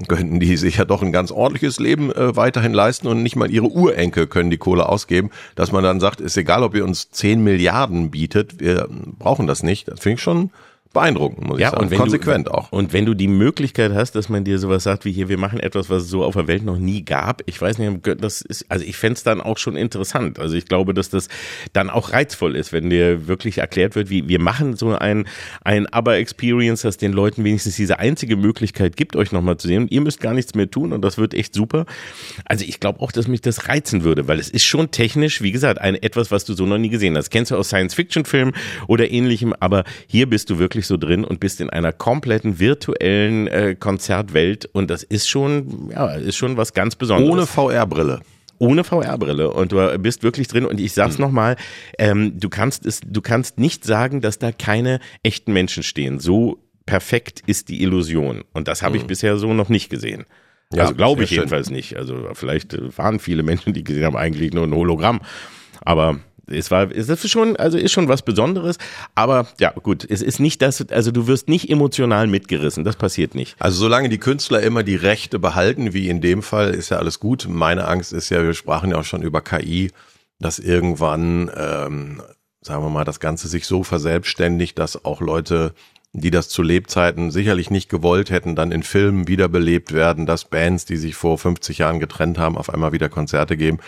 [0.08, 3.50] könnten die sich ja doch ein ganz ordentliches Leben äh, weiterhin leisten und nicht mal
[3.50, 7.10] ihre Urenkel können die Kohle ausgeben, dass man dann sagt, ist egal, ob ihr uns
[7.10, 9.88] 10 Milliarden bietet, wir brauchen das nicht.
[9.88, 10.50] Das finde ich schon
[10.94, 11.84] beeindruckend, muss Ja, ich sagen.
[11.84, 12.72] und wenn Konsequent du, auch.
[12.72, 15.60] Und wenn du die Möglichkeit hast, dass man dir sowas sagt wie hier, wir machen
[15.60, 18.64] etwas, was es so auf der Welt noch nie gab, ich weiß nicht, das ist,
[18.70, 20.38] also ich fänd's dann auch schon interessant.
[20.38, 21.28] Also ich glaube, dass das
[21.74, 25.26] dann auch reizvoll ist, wenn dir wirklich erklärt wird, wie wir machen so ein,
[25.62, 29.88] ein Aber-Experience, das den Leuten wenigstens diese einzige Möglichkeit gibt, euch nochmal zu sehen.
[29.90, 31.84] Ihr müsst gar nichts mehr tun und das wird echt super.
[32.44, 35.52] Also ich glaube auch, dass mich das reizen würde, weil es ist schon technisch, wie
[35.52, 37.30] gesagt, ein etwas, was du so noch nie gesehen hast.
[37.30, 38.54] Kennst du aus Science-Fiction-Filmen
[38.86, 43.46] oder ähnlichem, aber hier bist du wirklich so drin und bist in einer kompletten virtuellen
[43.48, 48.20] äh, Konzertwelt und das ist schon, ja, ist schon was ganz Besonderes Ohne VR-Brille.
[48.58, 51.24] ohne VR-Brille und du bist wirklich drin und ich sag's Mhm.
[51.24, 51.56] nochmal,
[51.98, 56.20] ähm, du kannst es, du kannst nicht sagen, dass da keine echten Menschen stehen.
[56.20, 60.24] So perfekt ist die Illusion und das habe ich bisher so noch nicht gesehen.
[60.72, 61.38] Ja, also glaube ich schön.
[61.38, 61.96] jedenfalls nicht.
[61.96, 65.20] Also vielleicht waren viele Menschen, die gesehen haben, eigentlich nur ein Hologramm,
[65.82, 68.78] aber es war, es ist schon, also ist schon was Besonderes,
[69.14, 73.34] aber ja, gut, es ist nicht das, also du wirst nicht emotional mitgerissen, das passiert
[73.34, 73.56] nicht.
[73.58, 77.20] Also solange die Künstler immer die Rechte behalten, wie in dem Fall, ist ja alles
[77.20, 77.46] gut.
[77.48, 79.90] Meine Angst ist ja, wir sprachen ja auch schon über KI,
[80.38, 82.22] dass irgendwann, ähm,
[82.60, 85.74] sagen wir mal, das Ganze sich so verselbstständigt, dass auch Leute,
[86.16, 90.84] die das zu Lebzeiten sicherlich nicht gewollt hätten, dann in Filmen wiederbelebt werden, dass Bands,
[90.84, 93.78] die sich vor 50 Jahren getrennt haben, auf einmal wieder Konzerte geben.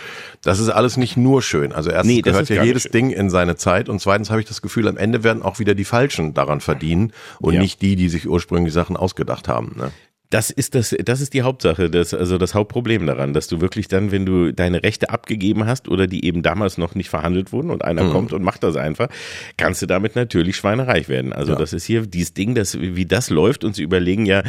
[0.43, 1.73] Das ist alles nicht nur schön.
[1.73, 2.93] Also erstens Nee, das gehört ja jedes schön.
[2.93, 5.77] Ding in seine Zeit und zweitens habe ich das Gefühl, am Ende werden auch wieder
[5.77, 7.61] die Falschen daran verdienen und Ja.
[7.61, 9.75] nicht die, die sich ursprünglich Sachen ausgedacht haben.
[9.77, 9.93] Ne?
[10.31, 13.89] Das ist das, das ist die Hauptsache, das, also das Hauptproblem daran, dass du wirklich
[13.89, 17.71] dann, wenn du deine Rechte abgegeben hast oder die eben damals noch nicht verhandelt wurden
[17.71, 19.09] und einer kommt und macht das einfach,
[19.57, 21.33] kannst du damit natürlich schweinereich werden.
[21.33, 24.43] Also das ist hier dieses Ding, das, wie das läuft und sie überlegen ja,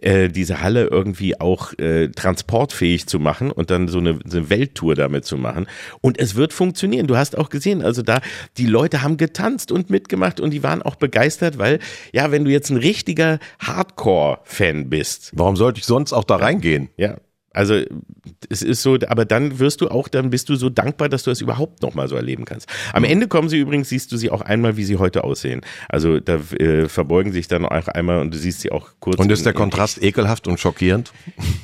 [0.00, 4.50] äh, diese Halle irgendwie auch äh, transportfähig zu machen und dann so eine, so eine
[4.50, 5.66] Welttour damit zu machen.
[6.00, 7.06] Und es wird funktionieren.
[7.06, 8.20] Du hast auch gesehen, also da,
[8.58, 11.78] die Leute haben getanzt und mitgemacht und die waren auch begeistert, weil,
[12.12, 16.88] ja, wenn du jetzt ein richtiger Hardcore-Fan bist, Warum sollte ich sonst auch da reingehen?
[16.96, 17.16] ja,
[17.56, 17.80] also
[18.50, 21.30] es ist so, aber dann wirst du auch, dann bist du so dankbar, dass du
[21.30, 22.68] es überhaupt noch mal so erleben kannst.
[22.92, 25.62] Am Ende kommen sie übrigens, siehst du sie auch einmal, wie sie heute aussehen.
[25.88, 29.18] Also da äh, verbeugen sich dann auch einmal und du siehst sie auch kurz.
[29.18, 31.12] Und ist der Kontrast ekelhaft und schockierend?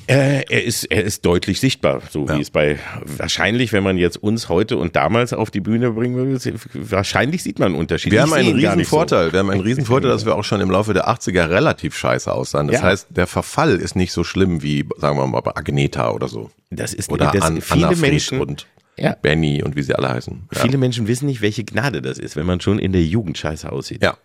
[0.06, 2.36] äh, er ist, er ist deutlich sichtbar, so Ja.
[2.36, 6.16] wie es bei, wahrscheinlich, wenn man jetzt uns heute und damals auf die Bühne bringen
[6.16, 6.38] würde,
[6.74, 8.12] wahrscheinlich sieht man einen Unterschied.
[8.12, 8.96] Wir Ich haben einen riesen nicht so.
[8.96, 9.32] Vorteil.
[9.32, 12.32] Wir haben einen riesen Vorteil, dass wir auch schon im Laufe der 80er relativ scheiße
[12.32, 12.68] aussahen.
[12.68, 12.82] Das Ja.
[12.84, 15.52] heißt, der Verfall ist nicht so schlimm wie, sagen wir mal, bei
[15.82, 16.50] Agneta oder so.
[16.70, 18.66] Das ist, Oder das, An viele Anna Menschen, und
[18.96, 20.48] ja, Benny und wie sie alle heißen.
[20.54, 20.60] Ja.
[20.60, 23.70] viele Menschen wissen nicht, welche Gnade das ist, wenn man schon in der Jugend scheiße
[23.70, 24.02] aussieht.
[24.02, 24.16] ja.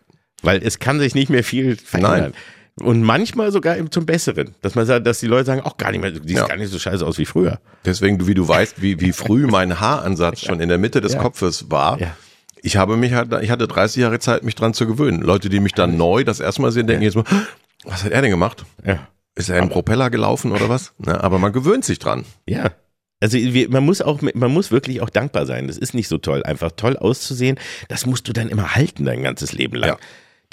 [0.43, 2.34] Weil es kann sich nicht mehr viel verändern.
[2.80, 4.54] Und manchmal sogar zum Besseren.
[4.62, 6.46] Dass man sagt, dass die Leute sagen, auch gar nicht mehr, du siehst Ja.
[6.46, 7.60] gar nicht so scheiße aus wie früher.
[7.86, 11.20] Deswegen, wie du weißt, wie, wie früh mein Haaransatz schon in der Mitte des Ja.
[11.24, 12.00] Kopfes war.
[12.00, 12.15] Ja.
[12.62, 15.24] Ich habe mich halt, ich hatte 30 Jahre Zeit, mich dran zu gewöhnen.
[15.24, 17.26] Leute, die mich dann neu das erste Mal sehen, denken jetzt mal,
[17.84, 18.63] was hat er denn gemacht?
[18.86, 19.08] Ja.
[19.38, 20.93] Ist er im Propeller gelaufen oder was?
[20.97, 22.26] Na, aber man gewöhnt sich dran.
[22.47, 22.71] Ja.
[23.19, 25.67] Also wir, man muss auch, man muss wirklich auch dankbar sein.
[25.67, 27.60] Das ist nicht so toll, einfach toll auszusehen.
[27.88, 29.91] Das musst du dann immer halten dein ganzes Leben lang.
[29.91, 29.97] Ja.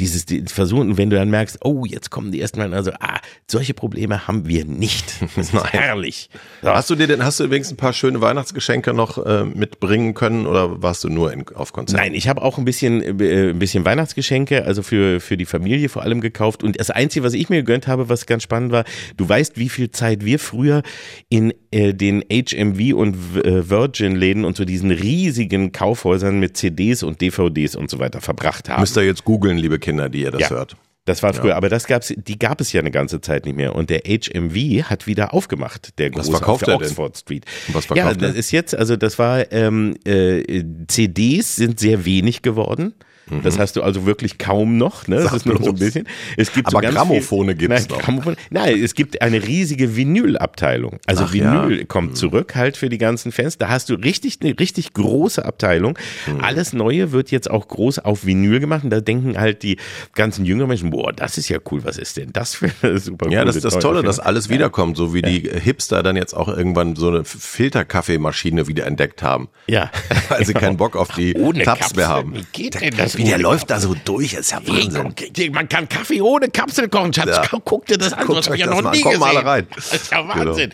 [0.00, 3.20] Dieses die- Versuchen, wenn du dann merkst, oh, jetzt kommen die ersten Mal, also, ah,
[3.48, 5.04] solche Probleme haben wir nicht.
[5.36, 6.30] Das ist herrlich.
[6.62, 6.70] So.
[6.70, 10.46] Hast du dir denn, hast du wenigstens ein paar schöne Weihnachtsgeschenke noch äh, mitbringen können
[10.46, 12.02] oder warst du nur in, auf Konzerten?
[12.04, 15.88] Nein, ich habe auch ein bisschen, äh, ein bisschen Weihnachtsgeschenke, also für, für die Familie
[15.88, 16.62] vor allem gekauft.
[16.62, 18.84] Und das Einzige, was ich mir gegönnt habe, was ganz spannend war,
[19.16, 20.82] du weißt, wie viel Zeit wir früher
[21.28, 27.20] in äh, den HMV und äh, Virgin-Läden und so diesen riesigen Kaufhäusern mit CDs und
[27.20, 28.80] DVDs und so weiter verbracht haben.
[28.80, 30.50] Müsst ihr jetzt googeln, liebe Kinder, die ihr das Ja.
[30.50, 30.76] hört.
[31.06, 33.74] Das war früher, aber das gab's, die gab es ja eine ganze Zeit nicht mehr.
[33.74, 36.86] Und der HMV hat wieder aufgemacht, der Was große verkauft auf der er denn?
[36.88, 37.44] Oxford Street.
[37.74, 38.36] Was ja, verkauft das er?
[38.38, 42.94] ist jetzt, also das war ähm, äh, CDs sind sehr wenig geworden.
[43.42, 45.16] Das hast du also wirklich kaum noch, ne?
[45.16, 45.80] Das Sag ist nur so ein bloß.
[45.80, 46.08] bisschen.
[46.36, 47.98] Es gibt so Aber ganz Grammophone gibt's nein, noch.
[48.04, 50.98] Grammophone, nein, es gibt eine riesige Vinylabteilung.
[51.06, 51.66] Also Ach ja.
[51.68, 53.56] Vinyl kommt zurück halt für die ganzen Fans.
[53.58, 55.98] Da hast du richtig eine richtig große Abteilung.
[56.26, 56.40] Mhm.
[56.42, 58.84] Alles Neue wird jetzt auch groß auf Vinyl gemacht.
[58.84, 59.78] Und da denken halt die
[60.14, 61.82] ganzen jüngeren Menschen, boah, das ist ja cool.
[61.84, 64.06] Was ist denn das für eine super Ja, das ist das Tolle, Firma?
[64.08, 68.86] dass alles wiederkommt, so wie die Hipster dann jetzt auch irgendwann so eine Filterkaffeemaschine wieder
[68.86, 69.48] entdeckt haben.
[69.66, 69.90] Ja.
[70.28, 71.96] Weil sie keinen Bock auf die Ohne Tabs Kapsel.
[71.96, 72.34] mehr haben.
[72.34, 73.13] Wie geht denn das?
[73.16, 75.14] Wie der läuft da so durch, ist ja Hey, Wahnsinn.
[75.16, 77.28] guck, Man kann Kaffee ohne Kapsel kochen, Schatz.
[77.28, 77.58] Ja.
[77.64, 79.36] Guck, dir das an, Guckt das habe ich ja noch nie Kommt gesehen.
[79.38, 79.66] rein.
[79.74, 80.46] Das ist ja Genau.
[80.46, 80.72] Wahnsinn.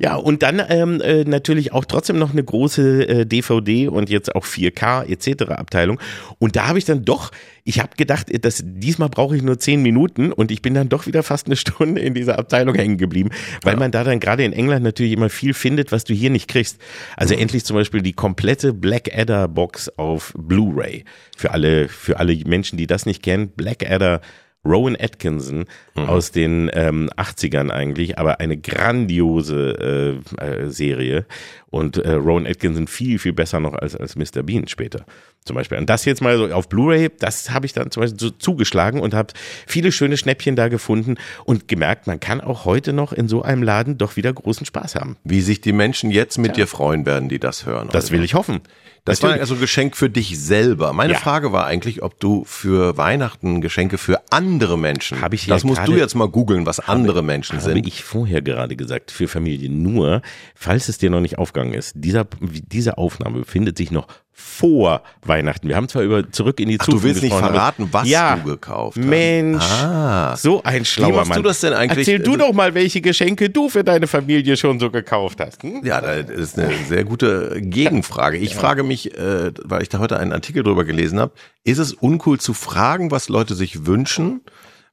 [0.00, 4.34] Ja, und dann ähm, äh, natürlich auch trotzdem noch eine große äh, DVD und jetzt
[4.34, 5.50] auch 4K etc.
[5.52, 6.00] Abteilung.
[6.38, 7.30] Und da habe ich dann doch
[7.68, 11.06] ich habe gedacht, dass diesmal brauche ich nur zehn Minuten und ich bin dann doch
[11.06, 13.28] wieder fast eine Stunde in dieser Abteilung hängen geblieben,
[13.62, 13.78] weil ja.
[13.78, 16.78] man da dann gerade in England natürlich immer viel findet, was du hier nicht kriegst.
[17.18, 17.42] Also mhm.
[17.42, 21.04] endlich zum Beispiel die komplette Blackadder Box auf Blu-ray.
[21.36, 24.22] Für alle, für alle Menschen, die das nicht kennen, Blackadder
[24.64, 26.04] Rowan Atkinson mhm.
[26.04, 31.26] aus den ähm, 80ern eigentlich, aber eine grandiose äh, äh, Serie
[31.70, 34.42] und äh, Rowan Atkinson viel, viel besser noch als, als Mr.
[34.42, 35.04] Bean später
[35.44, 35.78] zum Beispiel.
[35.78, 39.00] Und das jetzt mal so auf Blu-ray, das habe ich dann zum Beispiel so zugeschlagen
[39.00, 39.32] und habe
[39.66, 43.62] viele schöne Schnäppchen da gefunden und gemerkt, man kann auch heute noch in so einem
[43.62, 45.16] Laden doch wieder großen Spaß haben.
[45.24, 46.54] Wie sich die Menschen jetzt mit ja.
[46.54, 47.88] dir freuen werden, die das hören.
[47.90, 48.60] Das will ich hoffen.
[49.08, 49.36] Das Natürlich.
[49.36, 50.92] war also ein Geschenk für dich selber.
[50.92, 51.18] Meine ja.
[51.18, 55.22] Frage war eigentlich, ob du für Weihnachten Geschenke für andere Menschen.
[55.22, 57.78] Habe ich ja Das musst du jetzt mal googeln, was habe, andere Menschen habe sind.
[57.78, 59.70] Habe ich vorher gerade gesagt, für Familie.
[59.70, 60.20] Nur,
[60.54, 65.68] falls es dir noch nicht aufgegangen ist, dieser, diese Aufnahme befindet sich noch vor Weihnachten.
[65.68, 66.98] Wir haben zwar über zurück in die Zukunft.
[66.98, 69.04] Ach, du willst nicht verraten, was ja, du gekauft hast.
[69.04, 70.36] Mensch, ah.
[70.36, 71.42] so ein schlauer Wie machst Mann.
[71.42, 72.06] du das denn eigentlich?
[72.06, 75.64] Erzähl du doch mal, welche Geschenke du für deine Familie schon so gekauft hast.
[75.64, 75.84] Hm?
[75.84, 78.38] Ja, das ist eine sehr gute Gegenfrage.
[78.38, 78.60] Ich ja.
[78.60, 81.32] frage mich, äh, weil ich da heute einen Artikel drüber gelesen habe,
[81.64, 84.42] ist es uncool zu fragen, was Leute sich wünschen?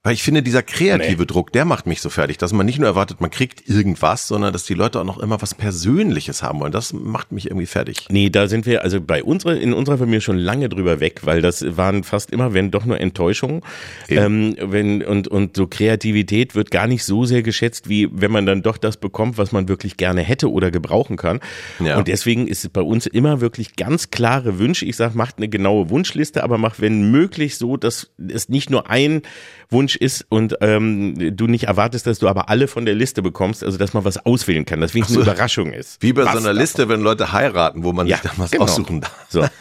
[0.05, 1.25] Weil ich finde, dieser kreative nee.
[1.25, 4.53] Druck, der macht mich so fertig, dass man nicht nur erwartet, man kriegt irgendwas, sondern
[4.53, 6.71] dass die Leute auch noch immer was Persönliches haben wollen.
[6.71, 8.05] Das macht mich irgendwie fertig.
[8.11, 11.41] Nee, da sind wir also bei unserer, in unserer Familie schon lange drüber weg, weil
[11.41, 13.63] das waren fast immer, wenn doch nur Enttäuschungen.
[14.07, 18.45] Ähm, wenn, und, und so Kreativität wird gar nicht so sehr geschätzt, wie wenn man
[18.45, 21.39] dann doch das bekommt, was man wirklich gerne hätte oder gebrauchen kann.
[21.79, 21.97] Ja.
[21.97, 24.85] Und deswegen ist es bei uns immer wirklich ganz klare Wünsche.
[24.85, 28.87] Ich sage, macht eine genaue Wunschliste, aber macht wenn möglich so, dass es nicht nur
[28.87, 29.23] ein
[29.69, 33.63] Wunsch ist und ähm, du nicht erwartest, dass du aber alle von der Liste bekommst,
[33.63, 36.01] also dass man was auswählen kann, dass wenigstens so, eine Überraschung ist.
[36.01, 38.51] Wie bei was so einer Liste, wenn Leute heiraten, wo man ja, sich dann was
[38.51, 38.63] genau.
[38.65, 39.25] aussuchen darf.
[39.29, 39.45] So.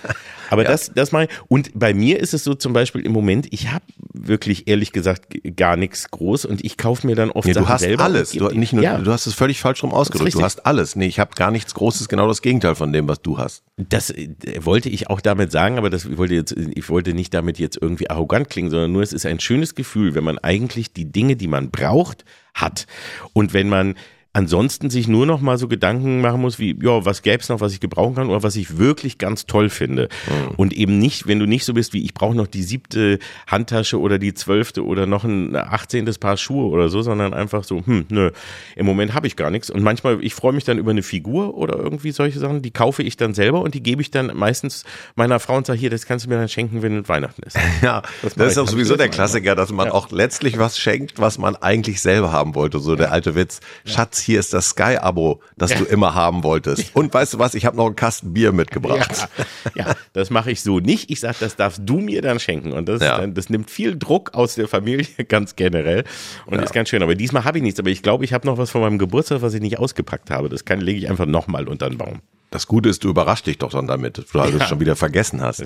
[0.51, 0.71] Aber ja.
[0.71, 1.29] das, das mal.
[1.49, 5.27] Und bei mir ist es so zum Beispiel im Moment, ich habe wirklich ehrlich gesagt
[5.57, 8.05] gar nichts groß und ich kaufe mir dann oft nee, Sachen du hast selber.
[8.05, 8.31] alles.
[8.31, 8.99] Du, nicht nur, ja.
[8.99, 10.35] du hast es völlig falsch rum ausgedrückt.
[10.35, 10.97] Du hast alles.
[10.97, 13.63] Nee, ich habe gar nichts Großes, genau das Gegenteil von dem, was du hast.
[13.77, 14.29] Das äh,
[14.61, 17.79] wollte ich auch damit sagen, aber das ich wollte jetzt, ich wollte nicht damit jetzt
[17.81, 21.37] irgendwie arrogant klingen, sondern nur es ist ein schönes Gefühl, wenn man eigentlich die Dinge,
[21.37, 22.87] die man braucht, hat.
[23.33, 23.95] Und wenn man
[24.35, 27.61] ansonsten sich nur noch mal so Gedanken machen muss, wie, ja, was gäbe es noch,
[27.61, 30.09] was ich gebrauchen kann oder was ich wirklich ganz toll finde.
[30.27, 30.55] Mhm.
[30.57, 33.99] Und eben nicht, wenn du nicht so bist wie, ich brauche noch die siebte Handtasche
[33.99, 38.07] oder die zwölfte oder noch ein achtzehntes Paar Schuhe oder so, sondern einfach so, hm,
[38.09, 38.33] nö,
[38.75, 39.71] im Moment habe ich gar nichts.
[39.71, 43.05] Und manchmal, ich freue mich dann über eine Figur oder irgendwie solche Sachen, die kaufe
[43.05, 46.07] ich dann selber und die gebe ich dann meistens meiner Frau und sage, hier, das
[46.07, 47.57] kannst du mir dann schenken, wenn Weihnachten ist.
[47.83, 49.93] Ja, das, das ist auch sowieso der Klassiker, dass man ja.
[49.93, 52.79] auch letztlich was schenkt, was man eigentlich selber haben wollte.
[52.79, 55.79] So der alte Witz, Schatz, hier ist das Sky-Abo, das ja.
[55.79, 56.95] du immer haben wolltest.
[56.95, 59.29] Und weißt du was, ich habe noch einen Kasten Bier mitgebracht.
[59.75, 61.11] Ja, ja das mache ich so nicht.
[61.11, 62.73] Ich sage, das darfst du mir dann schenken.
[62.73, 63.27] Und das, ja.
[63.27, 66.05] das nimmt viel Druck aus der Familie ganz generell
[66.47, 67.03] und ist ganz schön.
[67.03, 67.79] Aber diesmal habe ich nichts.
[67.79, 70.49] Aber ich glaube, ich habe noch was von meinem Geburtstag, was ich nicht ausgepackt habe.
[70.49, 72.21] Das kann lege ich einfach nochmal unter den Baum.
[72.51, 74.51] Das Gute ist, du überraschst dich doch dann damit, weil ja.
[74.53, 75.61] du es schon wieder vergessen hast.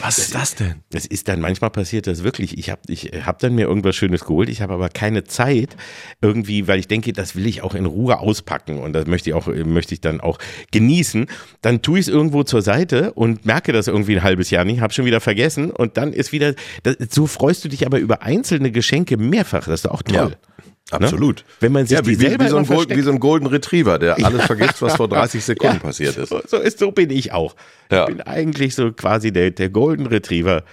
[0.00, 0.82] Was ist das denn?
[0.90, 2.58] Das ist dann manchmal passiert das wirklich.
[2.58, 4.48] Ich habe ich hab dann mir irgendwas Schönes geholt.
[4.48, 5.76] Ich habe aber keine Zeit
[6.20, 9.34] irgendwie, weil ich denke, das will ich auch in Ruhe auspacken und das möchte ich
[9.34, 10.38] auch möchte ich dann auch
[10.72, 11.26] genießen.
[11.60, 14.80] Dann tue ich es irgendwo zur Seite und merke das irgendwie ein halbes Jahr nicht,
[14.80, 16.54] habe schon wieder vergessen und dann ist wieder.
[16.82, 19.66] Das, so freust du dich aber über einzelne Geschenke mehrfach.
[19.66, 20.30] Das ist doch auch toll.
[20.30, 20.51] Ja.
[20.92, 21.06] Ne?
[21.06, 21.38] Absolut.
[21.38, 21.42] Ne?
[21.60, 23.98] Wenn man sich ja, wie, wie, wie, so ein Gold, wie so ein Golden Retriever,
[23.98, 26.28] der alles vergisst, was vor 30 Sekunden ja, passiert ist.
[26.28, 26.78] So, so, ist.
[26.78, 27.54] so bin ich auch.
[27.90, 28.02] Ja.
[28.02, 30.64] Ich bin eigentlich so quasi der, der Golden Retriever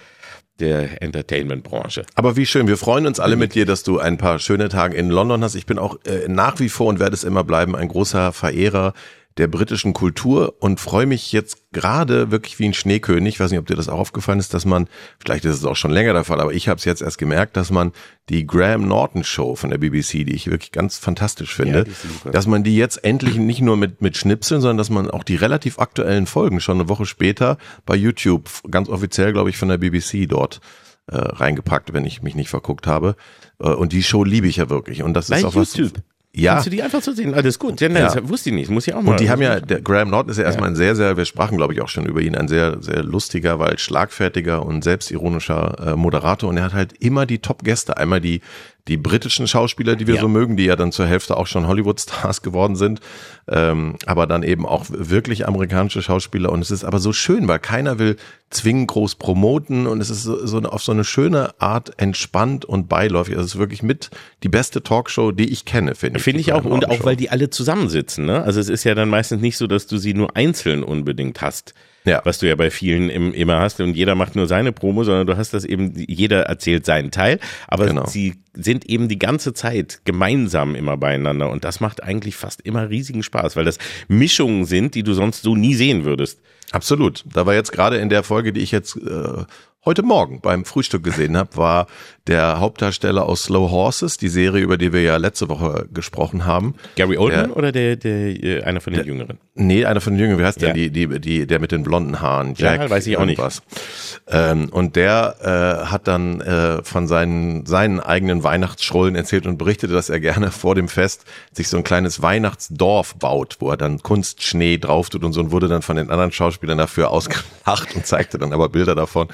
[0.60, 2.04] der Entertainment-Branche.
[2.14, 4.96] Aber wie schön, wir freuen uns alle mit dir, dass du ein paar schöne Tage
[4.96, 5.54] in London hast.
[5.54, 8.92] Ich bin auch äh, nach wie vor und werde es immer bleiben, ein großer Verehrer
[9.40, 13.34] der britischen Kultur und freue mich jetzt gerade wirklich wie ein Schneekönig.
[13.34, 14.86] Ich weiß nicht, ob dir das auch aufgefallen ist, dass man,
[15.18, 17.56] vielleicht ist es auch schon länger der Fall, aber ich habe es jetzt erst gemerkt,
[17.56, 17.92] dass man
[18.28, 21.86] die Graham Norton Show von der BBC, die ich wirklich ganz fantastisch finde,
[22.24, 25.24] ja, dass man die jetzt endlich nicht nur mit, mit Schnipseln, sondern dass man auch
[25.24, 29.70] die relativ aktuellen Folgen schon eine Woche später bei YouTube, ganz offiziell glaube ich von
[29.70, 30.60] der BBC dort
[31.06, 33.16] äh, reingepackt, wenn ich mich nicht verguckt habe.
[33.58, 35.02] Äh, und die Show liebe ich ja wirklich.
[35.02, 35.92] Und das bei ist auch YouTube.
[35.94, 36.02] was.
[36.32, 36.52] Ja.
[36.52, 37.34] Kannst du die einfach so sehen?
[37.34, 37.80] Alles gut.
[37.80, 38.14] Ja, nein, ja.
[38.14, 38.70] das wusste ich nicht.
[38.70, 39.12] Muss ich auch mal.
[39.12, 41.56] Und die haben ja, der Graham Norton ist ja erstmal ein sehr, sehr, wir sprachen
[41.56, 45.96] glaube ich auch schon über ihn, ein sehr, sehr lustiger, weil schlagfertiger und selbstironischer äh,
[45.96, 46.48] Moderator.
[46.48, 47.96] Und er hat halt immer die Top-Gäste.
[47.96, 48.42] Einmal die
[48.88, 50.20] die britischen Schauspieler, die wir ja.
[50.20, 53.00] so mögen, die ja dann zur Hälfte auch schon Hollywood-Stars geworden sind,
[53.48, 56.50] ähm, aber dann eben auch wirklich amerikanische Schauspieler.
[56.50, 58.16] Und es ist aber so schön, weil keiner will
[58.50, 62.88] zwingend groß promoten und es ist so, so auf so eine schöne Art entspannt und
[62.88, 63.36] beiläufig.
[63.36, 64.10] Also es ist wirklich mit
[64.42, 66.24] die beste Talkshow, die ich kenne, finde ich.
[66.24, 68.26] Finde ich auch und auch, weil die alle zusammensitzen.
[68.26, 68.42] Ne?
[68.42, 71.74] Also es ist ja dann meistens nicht so, dass du sie nur einzeln unbedingt hast
[72.04, 72.20] ja.
[72.24, 75.26] was du ja bei vielen im, immer hast und jeder macht nur seine Promo, sondern
[75.26, 78.06] du hast das eben, jeder erzählt seinen Teil, aber genau.
[78.06, 82.90] sie sind eben die ganze Zeit gemeinsam immer beieinander und das macht eigentlich fast immer
[82.90, 86.40] riesigen Spaß, weil das Mischungen sind, die du sonst so nie sehen würdest.
[86.72, 87.24] Absolut.
[87.32, 89.44] Da war jetzt gerade in der Folge, die ich jetzt äh,
[89.84, 91.86] heute Morgen beim Frühstück gesehen habe, war
[92.26, 96.74] der Hauptdarsteller aus Slow Horses, die Serie, über die wir ja letzte Woche gesprochen haben.
[96.96, 99.38] Gary Oldman der, oder der, der, äh, einer von den der, Jüngeren?
[99.54, 100.40] Nee, einer von den Jüngeren.
[100.40, 100.72] Wie heißt ja.
[100.72, 100.74] der?
[100.74, 102.54] Die, die, die, der mit den blonden Haaren.
[102.56, 103.62] Jack, ja, weiß ich auch irgendwas.
[103.70, 104.22] nicht.
[104.28, 109.92] Ähm, und der äh, hat dann äh, von seinen, seinen eigenen Weihnachtsschrullen erzählt und berichtete,
[109.92, 114.02] dass er gerne vor dem Fest sich so ein kleines Weihnachtsdorf baut, wo er dann
[114.02, 118.06] Kunstschnee drauf tut und so und wurde dann von den anderen Schauspielern dafür ausgelacht und
[118.06, 119.28] zeigte dann aber Bilder davon.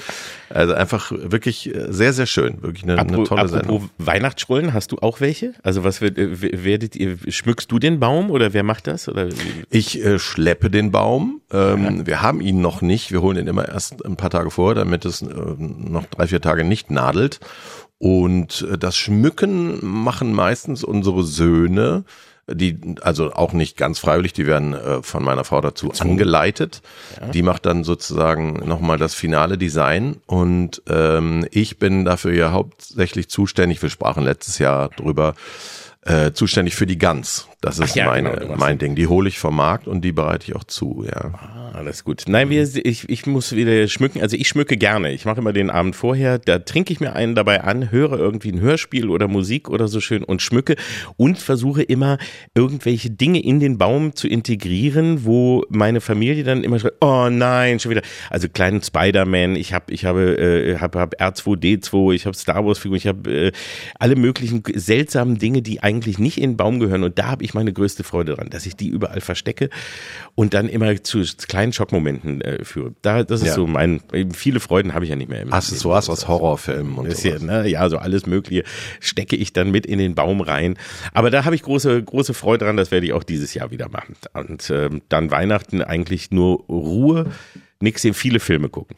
[0.50, 2.62] Also einfach wirklich sehr, sehr schön.
[2.62, 3.90] Wirklich eine, eine tolle apropos Sendung.
[3.98, 5.54] Weihnachtsschrullen, hast du auch welche?
[5.62, 9.08] Also was wird, äh, werdet ihr, schmückst du den Baum oder wer macht das?
[9.08, 9.28] Oder?
[9.70, 11.40] Ich äh, schleppe den Baum.
[11.52, 12.06] Ähm, ja.
[12.06, 13.12] Wir haben ihn noch nicht.
[13.12, 16.40] Wir holen ihn immer erst ein paar Tage vor, damit es äh, noch drei, vier
[16.40, 17.40] Tage nicht nadelt.
[17.98, 22.04] Und äh, das Schmücken machen meistens unsere Söhne
[22.48, 26.80] die also auch nicht ganz freiwillig, die werden äh, von meiner Frau dazu angeleitet.
[27.20, 27.28] Ja.
[27.28, 33.28] Die macht dann sozusagen nochmal das finale Design und ähm, ich bin dafür ja hauptsächlich
[33.28, 33.82] zuständig.
[33.82, 35.34] Wir sprachen letztes Jahr drüber,
[36.06, 37.48] äh, zuständig für die Gans.
[37.60, 38.94] Das ist ja, meine, genau, mein Ding.
[38.94, 41.32] Die hole ich vom Markt und die bereite ich auch zu, ja.
[41.34, 42.22] Ah, alles gut.
[42.28, 44.22] Nein, wir, ich, ich muss wieder schmücken.
[44.22, 45.12] Also ich schmücke gerne.
[45.12, 48.52] Ich mache immer den Abend vorher, da trinke ich mir einen dabei an, höre irgendwie
[48.52, 50.76] ein Hörspiel oder Musik oder so schön und schmücke
[51.16, 52.18] und versuche immer
[52.54, 57.80] irgendwelche Dinge in den Baum zu integrieren, wo meine Familie dann immer schreibt, oh nein,
[57.80, 58.02] schon wieder.
[58.30, 62.78] Also kleinen Spider-Man, ich habe ich habe äh, hab, hab R2D2, ich habe Star Wars
[62.78, 63.52] Figuren, ich habe äh,
[63.98, 67.54] alle möglichen seltsamen Dinge, die eigentlich nicht in den Baum gehören und da habe ich
[67.54, 69.70] meine größte Freude dran, dass ich die überall verstecke
[70.34, 72.94] und dann immer zu kleinen Schockmomenten äh, führe.
[73.02, 73.54] Da, das ist ja.
[73.54, 74.00] so mein,
[74.32, 75.42] viele Freuden habe ich ja nicht mehr.
[75.42, 77.28] Im, Accessoires aus Horrorfilmen und so.
[77.28, 78.64] Ja, ne, ja, so alles Mögliche
[79.00, 80.78] stecke ich dann mit in den Baum rein.
[81.12, 83.88] Aber da habe ich große, große Freude dran, das werde ich auch dieses Jahr wieder
[83.88, 84.16] machen.
[84.32, 87.32] Und ähm, dann Weihnachten eigentlich nur Ruhe,
[87.80, 88.96] nichts in viele Filme gucken.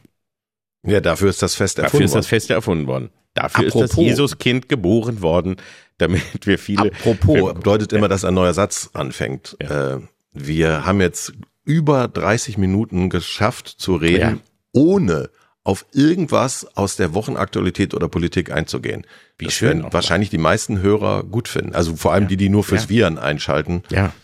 [0.87, 2.01] Ja, dafür ist das Fest erfunden worden.
[2.01, 3.11] Dafür ist das Fest erfunden worden.
[3.35, 3.91] Dafür Apropos.
[3.91, 5.57] ist das Jesuskind geboren worden
[5.99, 6.93] damit wir viele.
[6.93, 9.57] Apropos bedeutet immer, dass ein neuer Satz anfängt.
[9.63, 9.97] Ja.
[9.97, 10.01] Äh,
[10.33, 11.33] wir haben jetzt
[11.65, 14.39] über 30 Minuten geschafft zu reden, ja.
[14.73, 15.31] ohne
[15.65, 19.07] auf irgendwas aus der Wochenaktualität oder Politik einzugehen.
[19.37, 19.85] Wie das schön.
[19.91, 21.75] Wahrscheinlich die meisten Hörer gut finden.
[21.75, 22.29] Also vor allem ja.
[22.31, 22.89] die, die nur fürs ja.
[22.89, 23.83] Viren einschalten.
[23.91, 24.15] Ja.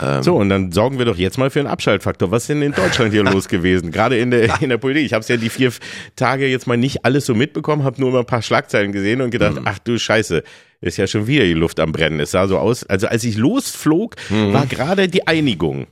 [0.00, 0.22] Ähm.
[0.22, 2.30] So, und dann sorgen wir doch jetzt mal für einen Abschaltfaktor.
[2.30, 3.90] Was ist denn in Deutschland hier los gewesen?
[3.90, 5.06] Gerade in der, in der Politik.
[5.06, 5.72] Ich habe es ja die vier
[6.14, 9.30] Tage jetzt mal nicht alles so mitbekommen, habe nur mal ein paar Schlagzeilen gesehen und
[9.30, 9.62] gedacht, mhm.
[9.64, 10.44] ach du Scheiße,
[10.82, 12.20] ist ja schon wieder die Luft am Brennen.
[12.20, 14.52] Es sah so aus, also als ich losflog, mhm.
[14.52, 15.86] war gerade die Einigung.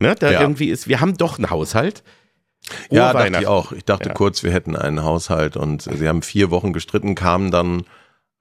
[0.00, 0.40] Ne, da ja.
[0.40, 2.04] irgendwie ist, wir haben doch einen Haushalt.
[2.90, 3.72] Ja, dachte ich auch.
[3.72, 4.14] Ich dachte ja.
[4.14, 7.84] kurz, wir hätten einen Haushalt und sie haben vier Wochen gestritten, kamen dann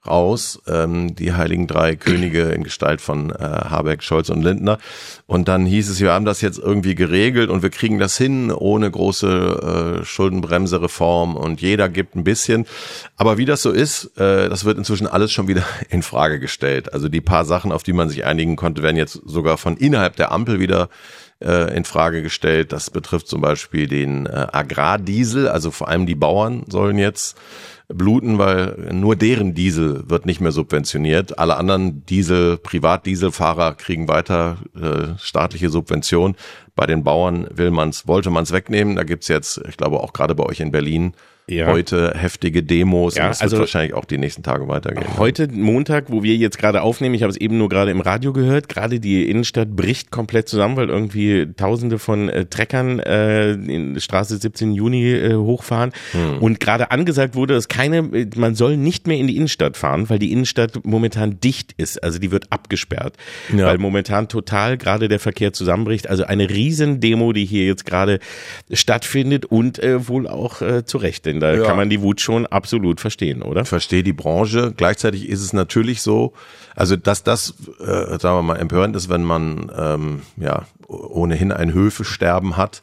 [0.07, 4.77] raus, ähm, die heiligen drei Könige in Gestalt von äh, Habeck, Scholz und Lindner.
[5.25, 8.51] Und dann hieß es, wir haben das jetzt irgendwie geregelt und wir kriegen das hin
[8.51, 12.65] ohne große äh, Schuldenbremse-Reform und jeder gibt ein bisschen.
[13.15, 16.93] Aber wie das so ist, äh, das wird inzwischen alles schon wieder in Frage gestellt.
[16.93, 20.15] Also die paar Sachen, auf die man sich einigen konnte, werden jetzt sogar von innerhalb
[20.15, 20.89] der Ampel wieder
[21.39, 22.71] äh, in Frage gestellt.
[22.71, 27.37] Das betrifft zum Beispiel den äh, Agrardiesel, also vor allem die Bauern sollen jetzt
[27.87, 31.39] bluten, weil nur deren Diesel wird nicht mehr subventioniert.
[31.39, 36.35] Alle anderen Diesel, Privatdieselfahrer kriegen weiter äh, staatliche Subvention.
[36.77, 38.95] Bei den Bauern will man's, wollte man es wegnehmen.
[38.95, 41.13] Da gibt's jetzt, ich glaube auch gerade bei euch in Berlin,
[41.49, 41.67] ja.
[41.67, 43.15] heute heftige Demos.
[43.15, 45.17] Ja, das also wird wahrscheinlich auch die nächsten Tage weitergehen.
[45.17, 48.33] Heute Montag, wo wir jetzt gerade aufnehmen, ich habe es eben nur gerade im Radio
[48.33, 53.99] gehört, gerade die Innenstadt bricht komplett zusammen, weil irgendwie Tausende von äh, Treckern äh, in
[53.99, 56.39] Straße 17 Juni äh, hochfahren hm.
[56.39, 58.03] und gerade angesagt wurde, dass keine,
[58.35, 62.19] man soll nicht mehr in die Innenstadt fahren, weil die Innenstadt momentan dicht ist, also
[62.19, 63.15] die wird abgesperrt,
[63.55, 63.65] ja.
[63.65, 66.09] weil momentan total gerade der Verkehr zusammenbricht.
[66.09, 68.19] Also eine riesen Demo, die hier jetzt gerade
[68.71, 71.25] stattfindet und äh, wohl auch äh, zu Recht.
[71.25, 71.63] Denn da ja.
[71.63, 73.65] kann man die Wut schon absolut verstehen, oder?
[73.65, 74.73] Verstehe die Branche.
[74.75, 76.33] Gleichzeitig ist es natürlich so,
[76.75, 81.73] also dass das, äh, sagen wir mal, empörend ist, wenn man ähm, ja ohnehin ein
[81.73, 82.81] Höfesterben hat,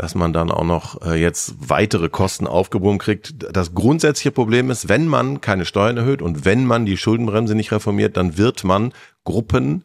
[0.00, 3.34] dass man dann auch noch äh, jetzt weitere Kosten aufgehoben kriegt.
[3.54, 7.72] Das grundsätzliche Problem ist, wenn man keine Steuern erhöht und wenn man die Schuldenbremse nicht
[7.72, 8.92] reformiert, dann wird man
[9.24, 9.84] Gruppen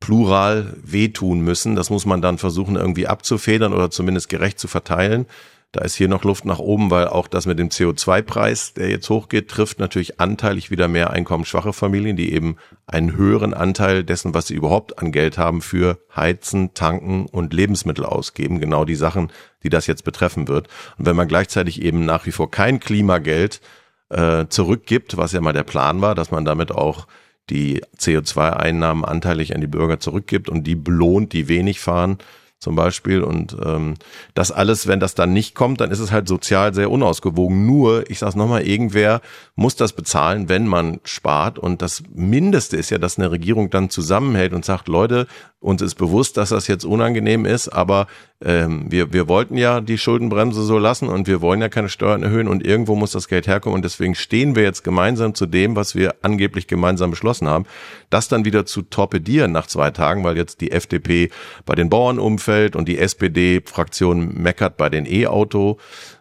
[0.00, 1.76] plural wehtun müssen.
[1.76, 5.26] Das muss man dann versuchen irgendwie abzufedern oder zumindest gerecht zu verteilen.
[5.72, 9.10] Da ist hier noch Luft nach oben, weil auch das mit dem CO2-Preis, der jetzt
[9.10, 14.46] hochgeht, trifft natürlich anteilig wieder mehr einkommensschwache Familien, die eben einen höheren Anteil dessen, was
[14.46, 18.60] sie überhaupt an Geld haben, für Heizen, Tanken und Lebensmittel ausgeben.
[18.60, 19.30] Genau die Sachen,
[19.62, 20.68] die das jetzt betreffen wird.
[20.96, 23.60] Und wenn man gleichzeitig eben nach wie vor kein Klimageld
[24.08, 27.06] äh, zurückgibt, was ja mal der Plan war, dass man damit auch
[27.50, 32.18] die CO2-Einnahmen anteilig an die Bürger zurückgibt und die belohnt, die wenig fahren,
[32.58, 33.22] zum Beispiel.
[33.22, 33.94] Und ähm,
[34.34, 37.66] das alles, wenn das dann nicht kommt, dann ist es halt sozial sehr unausgewogen.
[37.66, 39.20] Nur, ich sage es nochmal, irgendwer
[39.54, 41.58] muss das bezahlen, wenn man spart.
[41.58, 45.26] Und das Mindeste ist ja, dass eine Regierung dann zusammenhält und sagt, Leute,
[45.60, 48.06] uns ist bewusst, dass das jetzt unangenehm ist, aber
[48.44, 52.22] ähm, wir, wir wollten ja die Schuldenbremse so lassen und wir wollen ja keine Steuern
[52.22, 55.74] erhöhen und irgendwo muss das Geld herkommen und deswegen stehen wir jetzt gemeinsam zu dem,
[55.74, 57.66] was wir angeblich gemeinsam beschlossen haben.
[58.10, 61.30] Das dann wieder zu torpedieren nach zwei Tagen, weil jetzt die FDP
[61.66, 65.78] bei den Bauern umfällt und die SPD-Fraktion meckert bei den E-Auto.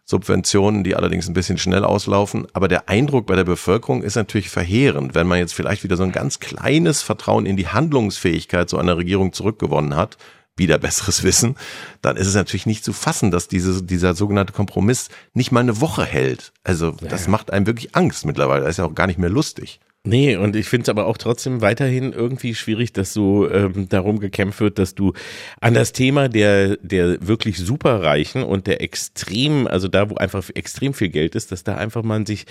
[0.09, 2.47] Subventionen, die allerdings ein bisschen schnell auslaufen.
[2.53, 6.03] Aber der Eindruck bei der Bevölkerung ist natürlich verheerend, wenn man jetzt vielleicht wieder so
[6.03, 10.17] ein ganz kleines Vertrauen in die Handlungsfähigkeit so einer Regierung zurückgewonnen hat,
[10.57, 11.55] wieder besseres Wissen,
[12.01, 15.81] dann ist es natürlich nicht zu fassen, dass diese, dieser sogenannte Kompromiss nicht mal eine
[15.81, 16.51] Woche hält.
[16.63, 17.31] Also das ja.
[17.31, 18.61] macht einem wirklich Angst mittlerweile.
[18.61, 19.79] Das ist ja auch gar nicht mehr lustig.
[20.07, 24.19] Nee, und ich finde es aber auch trotzdem weiterhin irgendwie schwierig, dass so ähm, darum
[24.19, 25.11] gekämpft wird, dass du
[25.59, 30.93] an das Thema der, der wirklich superreichen und der extrem, also da, wo einfach extrem
[30.93, 32.45] viel Geld ist, dass da einfach man sich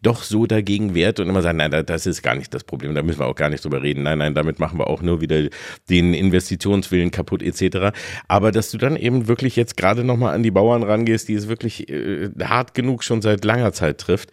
[0.00, 3.02] doch so dagegen wehrt und immer sagt, nein, das ist gar nicht das Problem, da
[3.02, 4.04] müssen wir auch gar nicht drüber reden.
[4.04, 5.50] Nein, nein, damit machen wir auch nur wieder
[5.90, 7.94] den Investitionswillen kaputt etc.
[8.26, 11.46] Aber dass du dann eben wirklich jetzt gerade nochmal an die Bauern rangehst, die es
[11.46, 14.30] wirklich äh, hart genug schon seit langer Zeit trifft.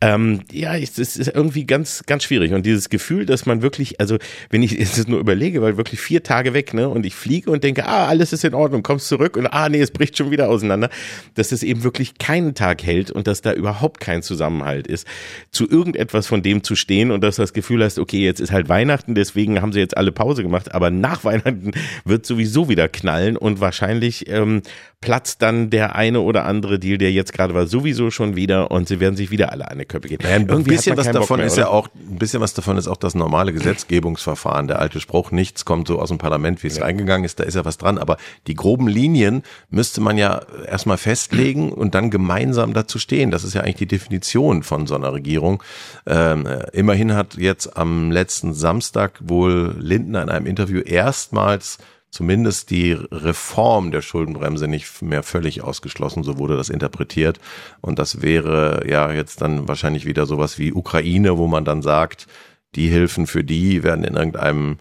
[0.00, 2.52] Ähm, ja, es ist irgendwie ganz, ganz ganz schwierig.
[2.52, 4.18] Und dieses Gefühl, dass man wirklich, also
[4.50, 7.64] wenn ich es nur überlege, weil wirklich vier Tage weg, ne, und ich fliege und
[7.64, 10.48] denke, ah, alles ist in Ordnung, kommst zurück und ah, nee, es bricht schon wieder
[10.48, 10.90] auseinander,
[11.34, 15.06] dass es eben wirklich keinen Tag hält und dass da überhaupt kein Zusammenhalt ist,
[15.50, 18.52] zu irgendetwas von dem zu stehen und dass du das Gefühl hast, okay, jetzt ist
[18.52, 21.72] halt Weihnachten, deswegen haben sie jetzt alle Pause gemacht, aber nach Weihnachten
[22.04, 24.62] wird sowieso wieder knallen und wahrscheinlich ähm,
[25.00, 28.88] platzt dann der eine oder andere Deal, der jetzt gerade war, sowieso schon wieder und
[28.88, 30.24] sie werden sich wieder alle eine Köpfe geben.
[30.24, 32.96] Naja, ein bisschen was davon mehr, ist ja auch, ein bisschen was davon ist auch
[32.96, 34.68] das normale Gesetzgebungsverfahren.
[34.68, 36.84] Der alte Spruch, nichts kommt so aus dem Parlament, wie es ja.
[36.84, 37.98] eingegangen ist, da ist ja was dran.
[37.98, 43.30] Aber die groben Linien müsste man ja erstmal festlegen und dann gemeinsam dazu stehen.
[43.30, 45.62] Das ist ja eigentlich die Definition von so einer Regierung.
[46.06, 51.78] Ähm, immerhin hat jetzt am letzten Samstag wohl Lindner in einem Interview erstmals
[52.10, 57.38] zumindest die Reform der Schuldenbremse nicht mehr völlig ausgeschlossen, so wurde das interpretiert.
[57.80, 62.26] Und das wäre ja jetzt dann wahrscheinlich wieder sowas wie Ukraine, wo man dann sagt,
[62.74, 64.78] die Hilfen für die werden in irgendeinem,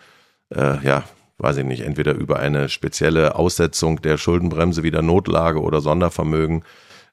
[0.53, 1.03] äh, ja,
[1.37, 6.63] weiß ich nicht, entweder über eine spezielle Aussetzung der Schuldenbremse wieder Notlage oder Sondervermögen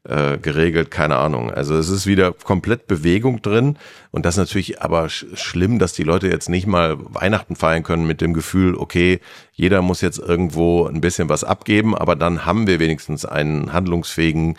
[0.08, 1.50] äh, geregelt, keine Ahnung.
[1.50, 3.78] Also es ist wieder komplett Bewegung drin
[4.10, 7.82] und das ist natürlich aber sch schlimm, dass die Leute jetzt nicht mal Weihnachten feiern
[7.82, 9.20] können mit dem Gefühl, okay,
[9.52, 14.56] jeder muss jetzt irgendwo ein bisschen was abgeben, aber dann haben wir wenigstens einen handlungsfähigen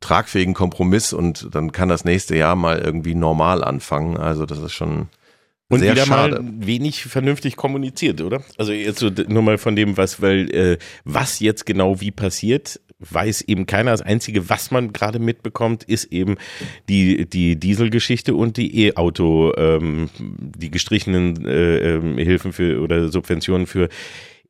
[0.00, 4.16] tragfähigen Kompromiss und dann kann das nächste Jahr mal irgendwie normal anfangen.
[4.16, 5.08] Also das ist schon
[5.72, 6.42] und Sehr wieder schade.
[6.42, 8.42] mal wenig vernünftig kommuniziert, oder?
[8.58, 12.78] Also jetzt so nur mal von dem, was, weil äh, was jetzt genau wie passiert,
[13.10, 13.90] weiß eben keiner.
[13.90, 16.36] Das Einzige, was man gerade mitbekommt, ist eben
[16.88, 23.66] die, die Dieselgeschichte und die E-Auto, ähm, die gestrichenen äh, ähm, Hilfen für oder Subventionen
[23.66, 23.88] für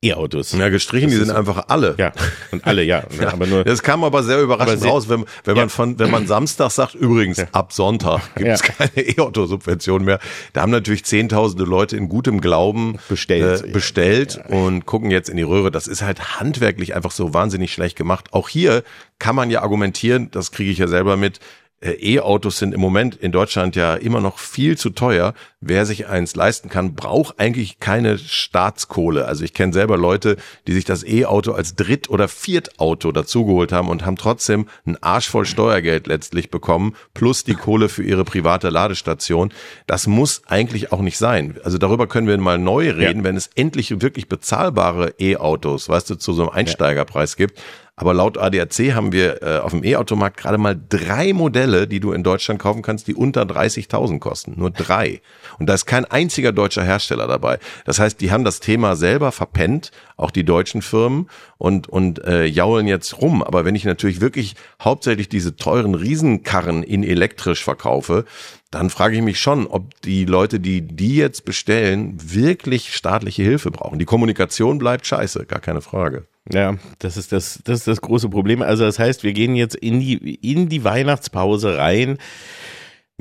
[0.04, 0.52] E-Autos.
[0.52, 1.94] Ja, gestrichen, das die sind einfach alle.
[1.96, 2.12] Ja,
[2.50, 3.04] und alle, ja.
[3.20, 3.32] ja.
[3.32, 5.62] Aber nur, das kam aber sehr überraschend aber sehr, raus, wenn, wenn ja.
[5.62, 7.46] man von, wenn man Samstag sagt, übrigens, ja.
[7.52, 10.18] ab Sonntag gibt es keine E-Auto-Subvention mehr.
[10.52, 15.36] Da haben natürlich zehntausende Leute in gutem Glauben bestellt, äh, bestellt und gucken jetzt in
[15.36, 15.70] die Röhre.
[15.70, 18.32] Das ist halt handwerklich einfach so wahnsinnig schlecht gemacht.
[18.32, 18.82] Auch hier
[19.20, 21.38] kann man ja argumentieren, das kriege ich ja selber mit,
[21.82, 25.34] E-Autos sind im Moment in Deutschland ja immer noch viel zu teuer.
[25.60, 29.26] Wer sich eins leisten kann, braucht eigentlich keine Staatskohle.
[29.26, 33.88] Also ich kenne selber Leute, die sich das E-Auto als Dritt- oder Viertauto dazugeholt haben
[33.88, 38.70] und haben trotzdem einen Arsch voll Steuergeld letztlich bekommen, plus die Kohle für ihre private
[38.70, 39.52] Ladestation.
[39.86, 41.58] Das muss eigentlich auch nicht sein.
[41.64, 43.24] Also darüber können wir mal neu reden, ja.
[43.24, 47.60] wenn es endlich wirklich bezahlbare E-Autos, weißt du, zu so einem Einsteigerpreis gibt.
[48.02, 52.10] Aber laut ADAC haben wir äh, auf dem E-Automarkt gerade mal drei Modelle, die du
[52.10, 54.54] in Deutschland kaufen kannst, die unter 30.000 kosten.
[54.56, 55.20] Nur drei.
[55.60, 57.60] Und da ist kein einziger deutscher Hersteller dabei.
[57.84, 61.28] Das heißt, die haben das Thema selber verpennt, auch die deutschen Firmen,
[61.58, 63.40] und, und äh, jaulen jetzt rum.
[63.40, 68.24] Aber wenn ich natürlich wirklich hauptsächlich diese teuren Riesenkarren in elektrisch verkaufe,
[68.72, 73.70] dann frage ich mich schon, ob die Leute, die die jetzt bestellen, wirklich staatliche Hilfe
[73.70, 73.98] brauchen.
[73.98, 76.26] Die Kommunikation bleibt scheiße, gar keine Frage.
[76.50, 78.62] Ja, das ist das, das ist das große Problem.
[78.62, 82.18] Also das heißt, wir gehen jetzt in die, in die Weihnachtspause rein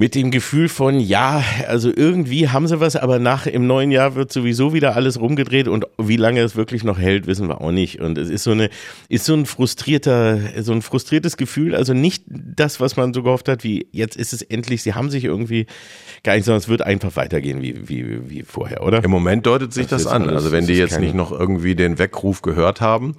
[0.02, 4.16] mit dem Gefühl von, ja, also irgendwie haben sie was, aber nach im neuen Jahr
[4.16, 7.70] wird sowieso wieder alles rumgedreht und wie lange es wirklich noch hält, wissen wir auch
[7.70, 8.02] nicht.
[8.02, 8.72] Und es ist so eine,
[9.10, 11.76] ist so ein frustrierter, so ein frustriertes Gefühl.
[11.76, 15.12] Also nicht das, was man so gehofft hat, wie jetzt ist es endlich, sie haben
[15.12, 15.68] sich irgendwie
[16.24, 19.04] gar nicht, sondern es wird einfach weitergehen wie, wie, wie vorher, oder?
[19.04, 20.28] Im Moment deutet sich das, das an.
[20.32, 23.18] Also wenn die jetzt nicht noch irgendwie den Weckruf gehört haben,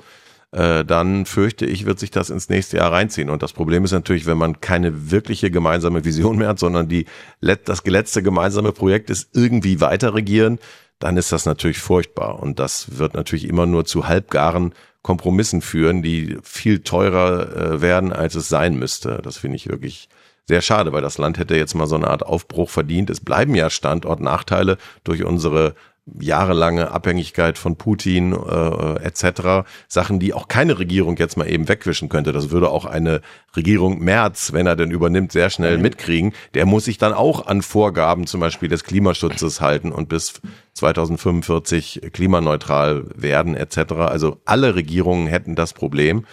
[0.52, 3.30] äh, dann fürchte ich, wird sich das ins nächste Jahr reinziehen.
[3.30, 7.06] Und das Problem ist natürlich, wenn man keine wirkliche gemeinsame Vision mehr hat, sondern die,
[7.40, 10.58] das letzte gemeinsame Projekt ist irgendwie weiter regieren,
[10.98, 12.40] dann ist das natürlich furchtbar.
[12.40, 18.12] Und das wird natürlich immer nur zu halbgaren Kompromissen führen, die viel teurer äh, werden,
[18.12, 19.20] als es sein müsste.
[19.22, 20.08] Das finde ich wirklich
[20.46, 23.10] sehr schade, weil das Land hätte jetzt mal so eine Art Aufbruch verdient.
[23.10, 25.74] Es bleiben ja Standortnachteile durch unsere
[26.20, 29.68] jahrelange Abhängigkeit von Putin äh, etc.
[29.86, 32.32] Sachen, die auch keine Regierung jetzt mal eben wegwischen könnte.
[32.32, 33.20] Das würde auch eine
[33.54, 35.82] Regierung März, wenn er denn übernimmt, sehr schnell mhm.
[35.82, 36.32] mitkriegen.
[36.54, 40.40] Der muss sich dann auch an Vorgaben zum Beispiel des Klimaschutzes halten und bis
[40.74, 43.92] 2045 klimaneutral werden etc.
[43.92, 46.24] Also alle Regierungen hätten das Problem.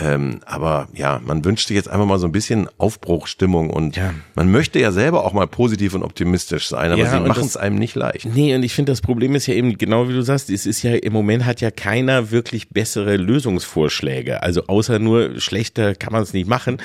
[0.00, 4.14] Ähm, aber ja, man wünscht sich jetzt einfach mal so ein bisschen Aufbruchstimmung und ja.
[4.34, 7.56] man möchte ja selber auch mal positiv und optimistisch sein, aber ja, sie machen es
[7.56, 8.26] einem nicht leicht.
[8.26, 10.82] Nee, und ich finde, das Problem ist ja eben, genau wie du sagst, es ist
[10.82, 14.42] ja im Moment hat ja keiner wirklich bessere Lösungsvorschläge.
[14.42, 16.78] Also außer nur schlechter kann man es nicht machen.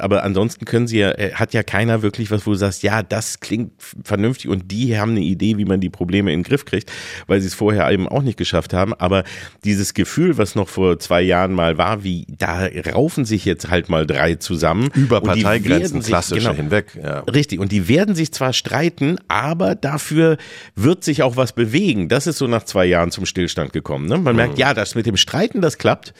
[0.00, 3.02] Aber ansonsten können sie ja, äh, hat ja keiner wirklich was, wo du sagst, ja,
[3.02, 3.72] das klingt
[4.04, 6.92] vernünftig und die haben eine Idee, wie man die Probleme in den Griff kriegt,
[7.26, 8.94] weil sie es vorher eben auch nicht geschafft haben.
[8.94, 9.24] Aber
[9.64, 13.88] dieses Gefühl, was noch vor zwei Jahren mal war, wie da raufen sich jetzt halt
[13.88, 14.88] mal drei zusammen.
[14.94, 16.98] Über Parteigrenzen klassisch genau, hinweg.
[17.00, 17.20] Ja.
[17.20, 17.60] Richtig.
[17.60, 20.38] Und die werden sich zwar streiten, aber dafür
[20.74, 22.08] wird sich auch was bewegen.
[22.08, 24.06] Das ist so nach zwei Jahren zum Stillstand gekommen.
[24.06, 24.18] Ne?
[24.18, 24.58] Man merkt, mhm.
[24.58, 26.14] ja, das mit dem Streiten, das klappt,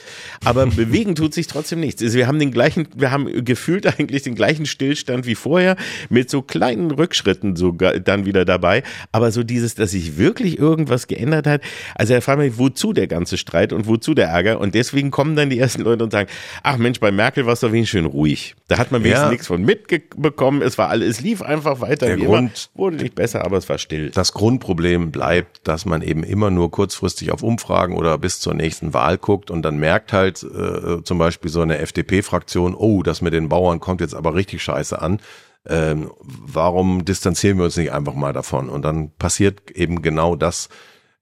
[0.44, 2.00] aber bewegen tut sich trotzdem nichts.
[2.00, 5.74] Also wir haben den gleichen, wir haben gefühlt eigentlich den gleichen Stillstand wie vorher,
[6.08, 8.84] mit so kleinen Rückschritten sogar dann wieder dabei.
[9.10, 11.62] Aber so dieses, dass sich wirklich irgendwas geändert hat.
[11.96, 14.60] Also er fragt mich, wozu der ganze Streit und wozu der Ärger?
[14.60, 16.30] Und deswegen kommen dann die ersten Leute und und sagen,
[16.62, 18.54] ach Mensch, bei Merkel war es doch wenigstens schön ruhig.
[18.68, 19.30] Da hat man wenigstens ja.
[19.30, 20.62] nichts von mitbekommen.
[20.62, 22.06] Es war alles, es lief einfach weiter.
[22.06, 22.80] Der Grund immer.
[22.80, 24.10] wurde nicht besser, aber es war still.
[24.10, 28.94] Das Grundproblem bleibt, dass man eben immer nur kurzfristig auf Umfragen oder bis zur nächsten
[28.94, 33.32] Wahl guckt und dann merkt halt äh, zum Beispiel so eine FDP-Fraktion, oh, das mit
[33.32, 35.20] den Bauern kommt jetzt aber richtig scheiße an.
[35.68, 38.68] Ähm, warum distanzieren wir uns nicht einfach mal davon?
[38.68, 40.68] Und dann passiert eben genau das,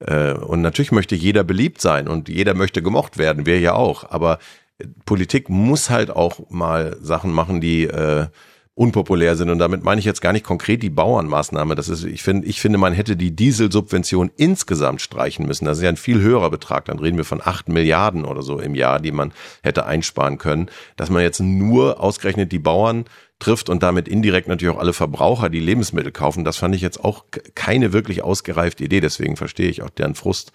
[0.01, 4.11] äh, und natürlich möchte jeder beliebt sein und jeder möchte gemocht werden, wir ja auch.
[4.11, 4.39] Aber
[5.05, 8.27] Politik muss halt auch mal Sachen machen, die äh,
[8.81, 9.51] unpopulär sind.
[9.51, 11.75] Und damit meine ich jetzt gar nicht konkret die Bauernmaßnahme.
[11.75, 15.67] Das ist, ich finde, ich finde, man hätte die Dieselsubvention insgesamt streichen müssen.
[15.67, 16.87] Das ist ja ein viel höherer Betrag.
[16.87, 20.71] Dann reden wir von acht Milliarden oder so im Jahr, die man hätte einsparen können.
[20.97, 23.05] Dass man jetzt nur ausgerechnet die Bauern
[23.39, 27.05] trifft und damit indirekt natürlich auch alle Verbraucher, die Lebensmittel kaufen, das fand ich jetzt
[27.05, 27.25] auch
[27.55, 29.01] keine wirklich ausgereifte Idee.
[29.01, 30.53] Deswegen verstehe ich auch deren Frust.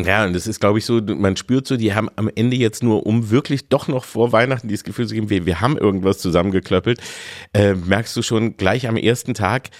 [0.00, 2.82] Ja, und das ist, glaube ich, so, man spürt so, die haben am Ende jetzt
[2.82, 6.18] nur, um wirklich doch noch vor Weihnachten dieses Gefühl zu geben, wir, wir haben irgendwas
[6.18, 7.00] zusammengeklöppelt,
[7.52, 9.70] äh, merkst du schon gleich am ersten Tag,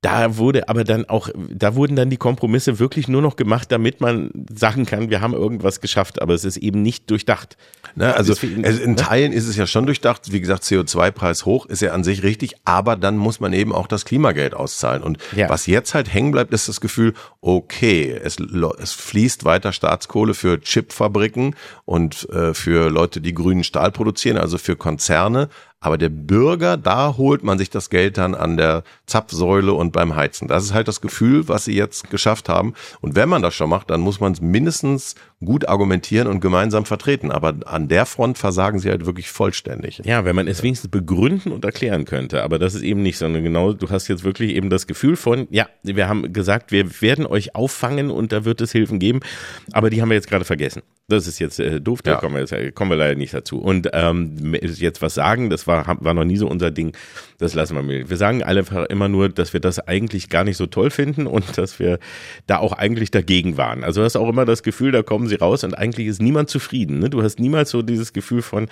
[0.00, 4.00] da wurde aber dann auch, da wurden dann die Kompromisse wirklich nur noch gemacht, damit
[4.00, 7.58] man sagen kann, wir haben irgendwas geschafft, aber es ist eben nicht durchdacht.
[7.96, 8.96] Ne, also Deswegen, in ne?
[8.96, 10.32] Teilen ist es ja schon durchdacht.
[10.32, 13.86] Wie gesagt, CO2-Preis hoch ist ja an sich richtig, aber dann muss man eben auch
[13.86, 15.02] das Klimageld auszahlen.
[15.02, 15.50] Und ja.
[15.50, 18.38] was jetzt halt hängen bleibt, ist das Gefühl, okay, es,
[18.78, 24.56] es fließt weiter Staatskohle für Chipfabriken und äh, für Leute, die grünen Stahl produzieren, also
[24.56, 25.48] für Konzerne,
[25.80, 30.14] aber der Bürger, da holt man sich das Geld dann an der Zapfsäule und beim
[30.14, 30.46] Heizen.
[30.46, 32.74] Das ist halt das Gefühl, was sie jetzt geschafft haben.
[33.00, 36.84] Und wenn man das schon macht, dann muss man es mindestens gut argumentieren und gemeinsam
[36.84, 37.30] vertreten.
[37.30, 40.02] Aber an der Front versagen sie halt wirklich vollständig.
[40.04, 42.42] Ja, wenn man es wenigstens begründen und erklären könnte.
[42.42, 45.48] Aber das ist eben nicht, sondern genau, du hast jetzt wirklich eben das Gefühl von,
[45.50, 49.20] ja, wir haben gesagt, wir werden euch auffangen und da wird es Hilfen geben.
[49.72, 50.82] Aber die haben wir jetzt gerade vergessen.
[51.08, 52.16] Das ist jetzt äh, doof, da ja.
[52.18, 53.58] kommen, wir jetzt, äh, kommen wir leider nicht dazu.
[53.58, 56.92] Und ähm, jetzt was sagen, das war, war noch nie so unser Ding,
[57.38, 58.08] das lassen wir mal.
[58.08, 61.58] Wir sagen einfach immer nur, dass wir das eigentlich gar nicht so toll finden und
[61.58, 61.98] dass wir
[62.46, 63.82] da auch eigentlich dagegen waren.
[63.82, 66.50] Also du hast auch immer das Gefühl, da kommen sie raus und eigentlich ist niemand
[66.50, 66.98] zufrieden.
[66.98, 67.08] Ne?
[67.08, 68.68] Du hast niemals so dieses Gefühl von,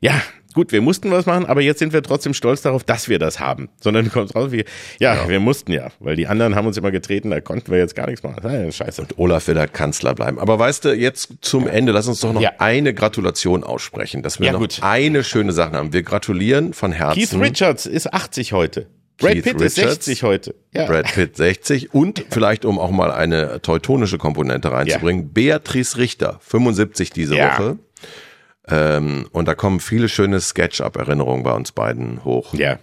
[0.00, 0.22] ja,
[0.54, 3.40] gut, wir mussten was machen, aber jetzt sind wir trotzdem stolz darauf, dass wir das
[3.40, 3.68] haben.
[3.80, 4.64] Sondern du kommst raus wie,
[5.00, 7.78] ja, ja, wir mussten ja, weil die anderen haben uns immer getreten, da konnten wir
[7.78, 8.40] jetzt gar nichts machen.
[8.42, 9.02] Ja, scheiße.
[9.02, 10.38] Und Olaf will halt Kanzler bleiben.
[10.38, 12.52] Aber weißt du, jetzt zum Ende, lass uns doch noch ja.
[12.58, 14.78] eine Gratulation aussprechen, dass wir noch gut.
[14.82, 15.92] eine schöne Sache haben.
[15.92, 17.20] Wir gratulieren von Herzen.
[17.20, 18.86] Keith Richards ist 80 heute.
[19.18, 20.54] Brad Pitt Richards, ist 60 heute.
[20.72, 20.86] Ja.
[20.86, 27.10] Brad Pitt 60 und vielleicht, um auch mal eine teutonische Komponente reinzubringen, Beatrice Richter, 75
[27.10, 27.78] diese Woche.
[28.66, 32.54] Ähm, und da kommen viele schöne Sketch-Up-Erinnerungen bei uns beiden hoch.
[32.54, 32.78] Ja.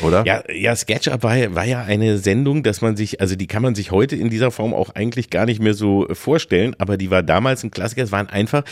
[0.00, 0.24] oder?
[0.24, 3.62] Ja, ja, SketchUp war, ja- war ja eine Sendung, dass man sich, also die kann
[3.62, 7.10] man sich heute in dieser Form auch eigentlich gar nicht mehr so vorstellen, aber die
[7.10, 8.02] war damals ein Klassiker.
[8.02, 8.64] Es waren einfach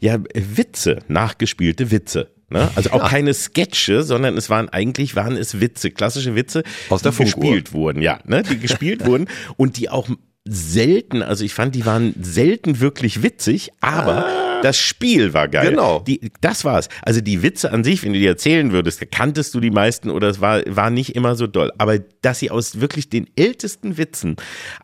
[0.00, 2.28] ja Witze, nachgespielte Witze.
[2.50, 2.68] Ne?
[2.74, 7.12] Also auch keine Sketche, sondern es waren eigentlich waren es Witze, klassische Witze, Aus der
[7.12, 7.42] die Funkuhr.
[7.42, 8.42] gespielt wurden, ja, ne?
[8.42, 10.08] die gespielt wurden und die auch
[10.48, 14.26] selten, also ich fand, die waren selten wirklich witzig, aber
[14.62, 15.66] das Spiel war geil.
[15.66, 15.70] Ah.
[15.70, 16.00] Genau.
[16.00, 16.88] Die, das war's.
[17.02, 20.28] Also die Witze an sich, wenn du die erzählen würdest, kanntest du die meisten oder
[20.28, 21.70] es war, war nicht immer so doll.
[21.78, 24.36] Aber dass sie aus wirklich den ältesten Witzen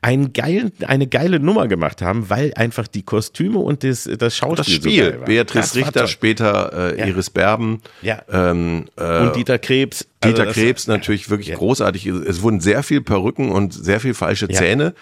[0.03, 4.57] einen geilen, eine geile Nummer gemacht haben, weil einfach die Kostüme und das, das Schauspiel
[4.57, 5.19] Das so Spiel.
[5.21, 5.27] war.
[5.27, 7.07] Beatrice Das war Richter, später äh, Ja.
[7.07, 7.81] Iris Berben.
[8.03, 8.23] Ja.
[8.31, 10.07] Ähm, äh, Und Dieter Krebs.
[10.21, 11.57] Also Dieter das- Krebs natürlich wirklich Ja.
[11.57, 12.07] großartig.
[12.07, 14.49] Es wurden sehr viel Perücken und sehr viel falsche.
[14.49, 14.93] Zähne Ja.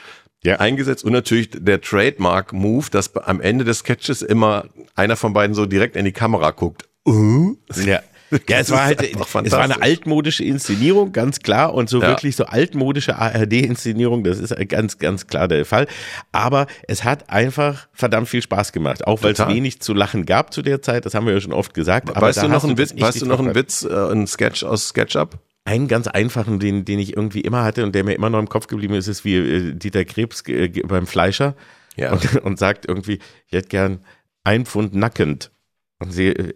[0.53, 5.67] Eingesetzt und natürlich der Trademark-Move, dass am Ende des Sketches immer einer von beiden so
[5.67, 6.89] direkt in die Kamera guckt.
[7.07, 7.57] Uh?
[7.85, 8.01] Ja.
[8.49, 12.09] Ja, es war halt, es war eine altmodische Inszenierung, ganz klar, und so Ja.
[12.09, 15.87] wirklich so altmodische ARD-Inszenierung, das ist ganz, ganz klar der Fall.
[16.33, 20.53] Aber es hat einfach verdammt viel Spaß gemacht, auch weil es wenig zu lachen gab
[20.53, 22.11] zu der Zeit, das haben wir ja schon oft gesagt.
[22.11, 24.89] Aber weißt du noch einen Witz, weißt du noch einen Witz, äh, einen Sketch aus
[24.89, 25.39] SketchUp?
[25.65, 28.49] Einen ganz einfachen, den, den ich irgendwie immer hatte und der mir immer noch im
[28.49, 31.57] Kopf geblieben ist, ist wie äh, Dieter Krebs äh, beim Fleischer
[31.97, 32.13] Ja.
[32.13, 34.05] und, und sagt irgendwie, ich hätte gern
[34.45, 35.51] ein Pfund nackend.
[35.99, 36.55] Und sie, äh,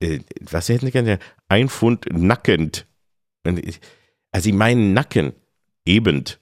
[0.00, 1.18] äh, was hätten sie gern?
[1.48, 2.86] Ein Pfund nackend.
[3.44, 3.80] Und ich,
[4.32, 5.32] also sie meinen Nacken.
[5.84, 6.40] Ebend.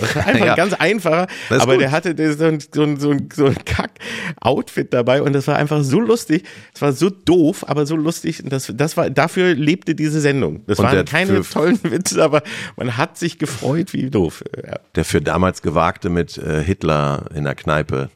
[0.00, 0.52] Das war einfach Ja.
[0.52, 1.82] ein ganz einfacher, aber gut.
[1.82, 5.56] der hatte so ein, so ein, so ein, so ein Kack-Outfit dabei und das war
[5.56, 6.44] einfach so lustig.
[6.74, 8.42] Es war so doof, aber so lustig.
[8.42, 10.64] Und das, das war, dafür lebte diese Sendung.
[10.66, 12.42] Das Und waren keine tollen Witze, aber
[12.76, 14.42] man hat sich gefreut, wie doof.
[14.56, 14.80] Ja.
[14.96, 18.10] Der für damals Gewagte mit äh, Hitler in der Kneipe,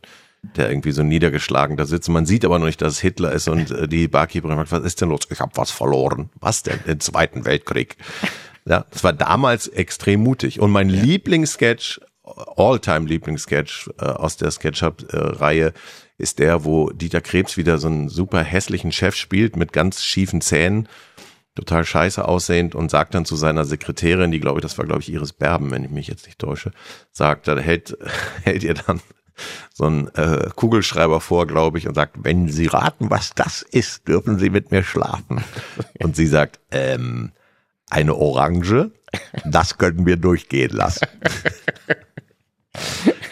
[0.56, 2.08] der irgendwie so niedergeschlagen da sitzt.
[2.08, 4.84] Man sieht aber noch nicht, dass es Hitler ist und äh, die Barkeeperin fragt, was
[4.84, 5.20] ist denn los?
[5.30, 6.30] Ich habe was verloren.
[6.40, 6.80] Was denn?
[6.86, 7.96] Den Zweiten Weltkrieg.
[8.66, 10.60] Ja, das war damals extrem mutig.
[10.60, 15.72] Und mein Lieblingssketch, All-Time Lieblingssketch äh, aus der SketchUp-Reihe
[16.16, 20.40] ist der, wo Dieter Krebs wieder so einen super hässlichen Chef spielt mit ganz schiefen
[20.40, 20.88] Zähnen
[21.54, 25.02] total scheiße aussehend und sagt dann zu seiner Sekretärin, die glaube ich, das war glaube
[25.02, 26.72] ich Iris Berben, wenn ich mich jetzt nicht täusche,
[27.12, 27.96] sagt, dann hält,
[28.42, 29.00] hält ihr dann
[29.72, 34.06] so einen äh, Kugelschreiber vor, glaube ich, und sagt, wenn Sie raten, was das ist,
[34.06, 35.42] dürfen Sie mit mir schlafen.
[36.00, 37.32] Und sie sagt, ähm,
[37.90, 38.90] eine Orange,
[39.44, 41.06] das könnten wir durchgehen lassen.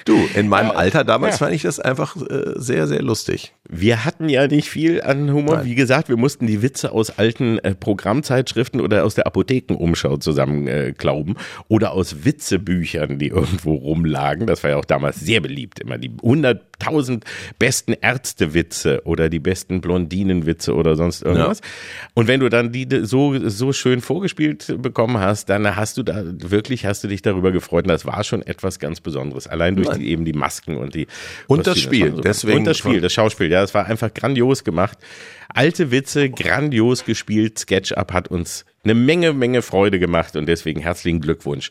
[0.04, 3.54] Du, in meinem Alter damals fand ich das einfach äh, sehr, sehr lustig.
[3.74, 5.56] Wir hatten ja nicht viel an Humor.
[5.56, 5.64] Nein.
[5.66, 10.66] Wie gesagt, wir mussten die Witze aus alten äh, Programmzeitschriften oder aus der Apothekenumschau zusammen
[10.68, 11.36] äh, glauben
[11.68, 14.46] oder aus Witzebüchern, die irgendwo rumlagen.
[14.46, 15.80] Das war ja auch damals sehr beliebt.
[15.80, 17.22] Immer die 100.000
[17.58, 21.60] besten Ärztewitze oder die besten Blondinenwitze oder sonst irgendwas.
[22.14, 26.22] Und wenn du dann die so, so schön vorgespielt bekommen hast, dann hast du da
[26.26, 27.84] wirklich, hast du dich darüber gefreut.
[27.84, 29.46] Und das war schon etwas ganz Besonderes.
[29.46, 31.06] Allein durch die, eben die Masken und die
[31.46, 31.78] Und das.
[31.80, 32.12] Spiel.
[32.16, 33.50] so- Deswegen und das Spiel, das Schauspiel.
[33.50, 34.98] Ja, es war einfach grandios gemacht.
[35.48, 37.58] Alte Witze, grandios gespielt.
[37.58, 41.70] SketchUp hat uns eine Menge, Menge Freude gemacht und deswegen herzlichen Glückwunsch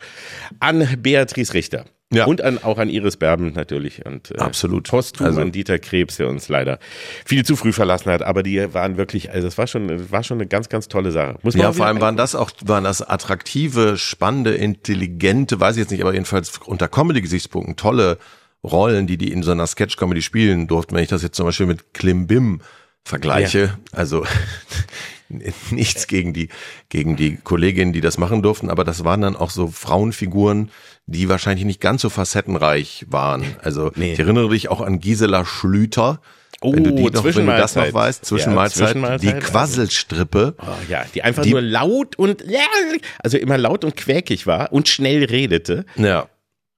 [0.59, 1.85] an Beatrice Richter.
[2.13, 2.25] Ja.
[2.25, 4.05] Und an, auch an Iris Berben natürlich.
[4.05, 4.89] Und, äh, Absolut.
[4.89, 6.77] Posthum Also- an Dieter Krebs, der uns leider
[7.25, 8.21] viel zu früh verlassen hat.
[8.21, 11.37] Aber die waren wirklich, also es war schon, war schon eine ganz, ganz tolle Sache.
[11.41, 15.81] Muss man Ja, vor allem waren das auch, waren das attraktive, spannende, intelligente, weiß ich
[15.81, 18.17] jetzt nicht, aber jedenfalls unter Comedy-Gesichtspunkten tolle
[18.63, 20.95] Rollen, die die in so einer Sketch-Comedy spielen durften.
[20.95, 22.61] Wenn ich das jetzt zum Beispiel mit Klim Bim
[23.03, 24.25] vergleiche, also
[25.71, 26.49] nichts gegen die,
[26.89, 30.69] gegen die Kolleginnen, die das machen durften, aber das waren dann auch so Frauenfiguren,
[31.05, 33.43] die wahrscheinlich nicht ganz so facettenreich waren.
[33.63, 34.13] Also Nee.
[34.13, 36.21] ich erinnere dich auch an Gisela Schlüter.
[36.63, 39.47] Oh, wenn du die noch, wenn du das noch weißt, Ja, Zwischenmahlzeit, Zwischenmahlzeit, die also-
[39.47, 40.55] Quasselstrippe.
[40.61, 42.43] Oh, ja, die einfach Die- nur laut und
[43.23, 45.85] also immer laut und quäkig war und schnell redete.
[45.95, 46.27] Ja.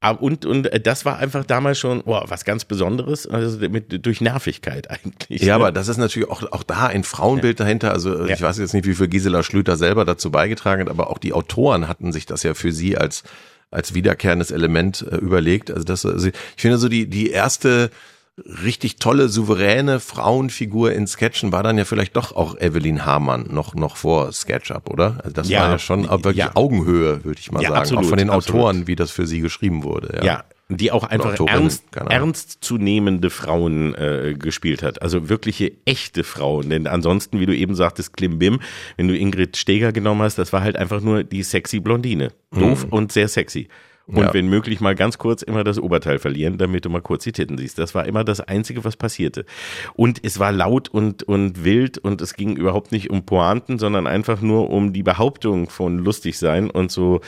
[0.04, 4.06] Aber Und, und äh, das war einfach damals schon oh, was ganz Besonderes, also mit,
[4.06, 5.42] durch Nervigkeit eigentlich.
[5.42, 5.54] Ja, ne?
[5.56, 7.92] aber das ist natürlich auch, auch da ein Frauenbild dahinter.
[7.92, 8.34] Also Ja.
[8.34, 11.32] ich weiß jetzt nicht, wie viel Gisela Schlüter selber dazu beigetragen hat, aber auch die
[11.32, 13.24] Autoren hatten sich das ja für sie als,
[13.72, 15.72] als wiederkehrendes Element äh, überlegt.
[15.72, 17.90] Also das, also ich finde so die, die erste
[18.38, 23.76] richtig tolle, souveräne Frauenfigur in Sketchen war dann ja vielleicht doch auch Evelyn Hamann noch,
[23.76, 25.18] noch vor SketchUp, oder?
[25.24, 25.62] Also das Ja.
[25.62, 26.52] war ja schon auch wirklich Ja.
[26.56, 27.82] Augenhöhe, würde ich mal Ja, sagen.
[27.82, 28.62] absolut, auch von den absolut.
[28.62, 30.18] Autoren, wie das für sie geschrieben wurde.
[30.18, 30.24] Ja.
[30.24, 35.02] ja, die auch einfach ernst, ernstzunehmende Frauen äh, gespielt hat.
[35.04, 36.70] Also wirkliche echte Frauen.
[36.72, 38.60] Denn ansonsten, wie du eben sagtest, Klimbim,
[38.98, 42.32] wenn du Ingrid Steger genommen hast, das war halt einfach nur die sexy Blondine.
[42.52, 42.94] Doof Mhm.
[42.94, 43.68] und sehr sexy.
[44.06, 44.34] Und Ja.
[44.34, 47.58] wenn möglich mal ganz kurz immer das Oberteil verlieren, damit du mal kurz die Titten
[47.58, 47.80] siehst.
[47.80, 49.46] Das war immer das Einzige, was passierte.
[49.94, 54.06] Und es war laut und, und wild und es ging überhaupt nicht um Pointen, sondern
[54.06, 57.22] einfach nur um die Behauptung von lustig sein und so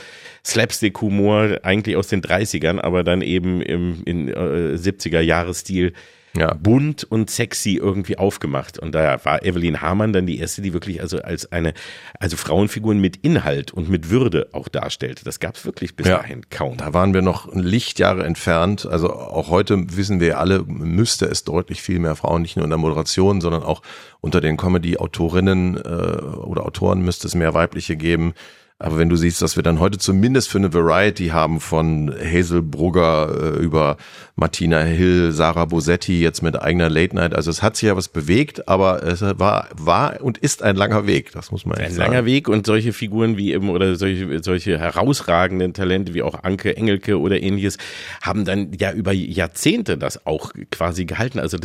[0.44, 5.92] Slapstick-Humor eigentlich aus den 30ern, aber dann eben im in, äh, 70er-Jahres-Stil
[6.36, 6.54] Ja.
[6.54, 8.78] bunt und sexy irgendwie aufgemacht.
[8.78, 11.72] Und da war Evelyn Hamann dann die erste, die wirklich also als eine,
[12.20, 15.24] also Frauenfiguren mit Inhalt und mit Würde auch darstellte.
[15.24, 16.18] Das gab es wirklich bis Ja.
[16.18, 16.76] dahin kaum.
[16.76, 18.86] Da waren wir noch Lichtjahre entfernt.
[18.86, 22.70] Also auch heute wissen wir alle, müsste es deutlich viel mehr Frauen, nicht nur in
[22.70, 23.82] der Moderation, sondern auch
[24.20, 28.34] unter den Comedy-Autorinnen äh, oder Autoren müsste es mehr weibliche geben.
[28.78, 32.60] Aber wenn du siehst, dass wir dann heute zumindest für eine Variety haben von Hazel
[32.60, 33.96] Brugger äh, über
[34.34, 37.34] Martina Hill, Sarah Bosetti jetzt mit eigener Late Night.
[37.34, 41.06] Also es hat sich ja was bewegt, aber es war, war und ist ein langer
[41.06, 41.32] Weg.
[41.32, 42.12] Das muss man echt Ein sagen.
[42.12, 46.76] langer Weg und solche Figuren wie eben oder solche, solche herausragenden Talente wie auch Anke
[46.76, 47.78] Engelke oder ähnliches
[48.20, 51.38] haben dann ja über Jahrzehnte das auch quasi gehalten.
[51.38, 51.56] Also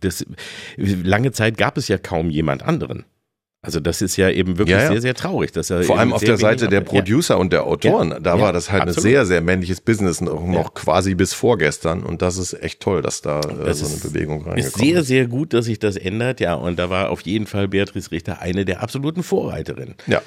[0.00, 0.26] das,
[0.76, 3.06] lange Zeit gab es ja kaum jemand anderen.
[3.68, 4.88] Also das ist ja eben wirklich Ja, ja.
[4.92, 5.52] sehr, sehr traurig.
[5.52, 6.84] Dass er Vor allem auf sehr der Seite der ja.
[6.86, 8.98] Producer und der Autoren, Ja, da ja, war das halt absolut.
[8.98, 13.20] ein sehr, sehr männliches Business noch, quasi bis vorgestern und das ist echt toll, dass
[13.20, 15.06] da äh, Das so eine Bewegung Ist reingekommen sehr, ist.
[15.08, 16.54] sehr gut, dass sich das ändert, ja.
[16.54, 19.96] Und da war auf jeden Fall Beatrice Richter eine der absoluten Vorreiterinnen.
[20.06, 20.22] Ja,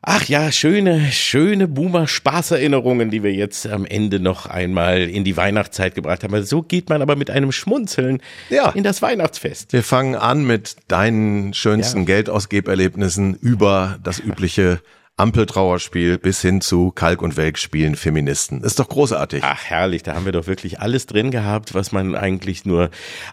[0.00, 5.94] Ach ja, schöne, schöne Boomer-Spaßerinnerungen, die wir jetzt am Ende noch einmal in die Weihnachtszeit
[5.96, 6.40] gebracht haben.
[6.44, 8.70] So geht man aber mit einem Schmunzeln Ja.
[8.70, 9.72] in das Weihnachtsfest.
[9.72, 12.04] wir fangen an mit deinen schönsten Ja.
[12.04, 14.80] Geldausgeberlebnissen über das übliche
[15.16, 18.62] Ampeltrauerspiel bis hin zu Kalk- und Welk-Spielen Feministen.
[18.62, 19.42] Ist doch großartig.
[19.42, 22.90] Ach, herrlich, da haben wir doch wirklich alles drin gehabt, was man eigentlich nur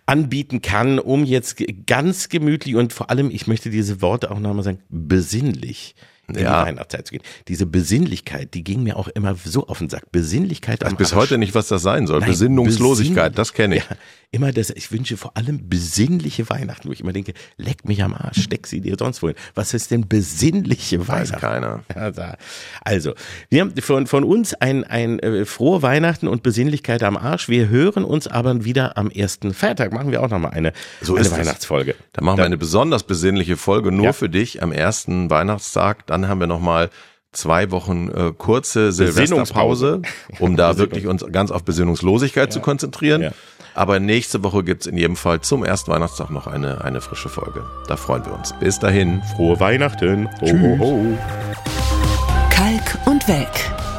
[0.07, 4.63] anbieten kann, um jetzt ganz gemütlich und vor allem, ich möchte diese Worte auch nochmal
[4.63, 5.93] sagen, besinnlich
[6.27, 6.61] in Ja.
[6.63, 7.23] die Weihnachtszeit zu gehen.
[7.47, 10.11] Diese Besinnlichkeit, die ging mir auch immer so auf den Sack.
[10.11, 11.21] Besinnlichkeit Ich weiß bis Arsch.
[11.21, 12.19] heute nicht, was das sein soll.
[12.21, 13.83] Nein, Besinnungslosigkeit, besinn- das kenne ich.
[13.89, 13.95] Ja,
[14.31, 18.13] immer das, ich wünsche vor allem besinnliche Weihnachten, wo ich immer denke, leck mich am
[18.13, 19.35] Arsch, steck sie dir sonst wohin.
[19.53, 21.39] Was ist denn besinnliche Weiß Weihnachten?
[21.39, 21.83] keiner.
[21.95, 22.37] Ja, da.
[22.83, 23.13] Also,
[23.49, 27.47] wir haben von, von uns ein, ein äh, frohe Weihnachten und Besinnlichkeit am Arsch.
[27.47, 29.93] Wir hören uns aber wieder am ersten Feiertag.
[29.93, 31.29] Machen wir auch nochmal eine, So eine.
[31.31, 31.95] Weihnachtsfolge.
[32.13, 34.13] Da machen wir eine besonders besinnliche Folge nur Ja.
[34.13, 36.05] für dich am ersten Weihnachtstag.
[36.15, 36.89] Dann haben wir nochmal
[37.33, 40.01] zwei Wochen äh, kurze Silvesterpause,
[40.39, 43.21] um da wirklich uns ganz auf Besinnungslosigkeit zu konzentrieren.
[43.21, 43.31] Ja.
[43.73, 47.65] Aber nächste Woche gibt's in jedem Fall zum ersten Weihnachtstag noch eine, eine frische Folge.
[47.89, 48.53] Da freuen wir uns.
[48.61, 49.21] Bis dahin.
[49.35, 50.29] Frohe Weihnachten.
[50.39, 51.17] Ho, ho, ho.
[52.49, 53.49] Kalk und Welk.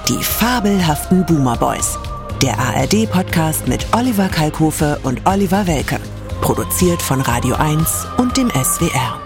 [0.08, 1.98] Die fabelhaften Boomer Boys.
[2.42, 6.00] Der ARD-Podcast mit Oliver Kalkofe und Oliver Welke.
[6.40, 9.25] Produziert von Radio 1 und dem SWR.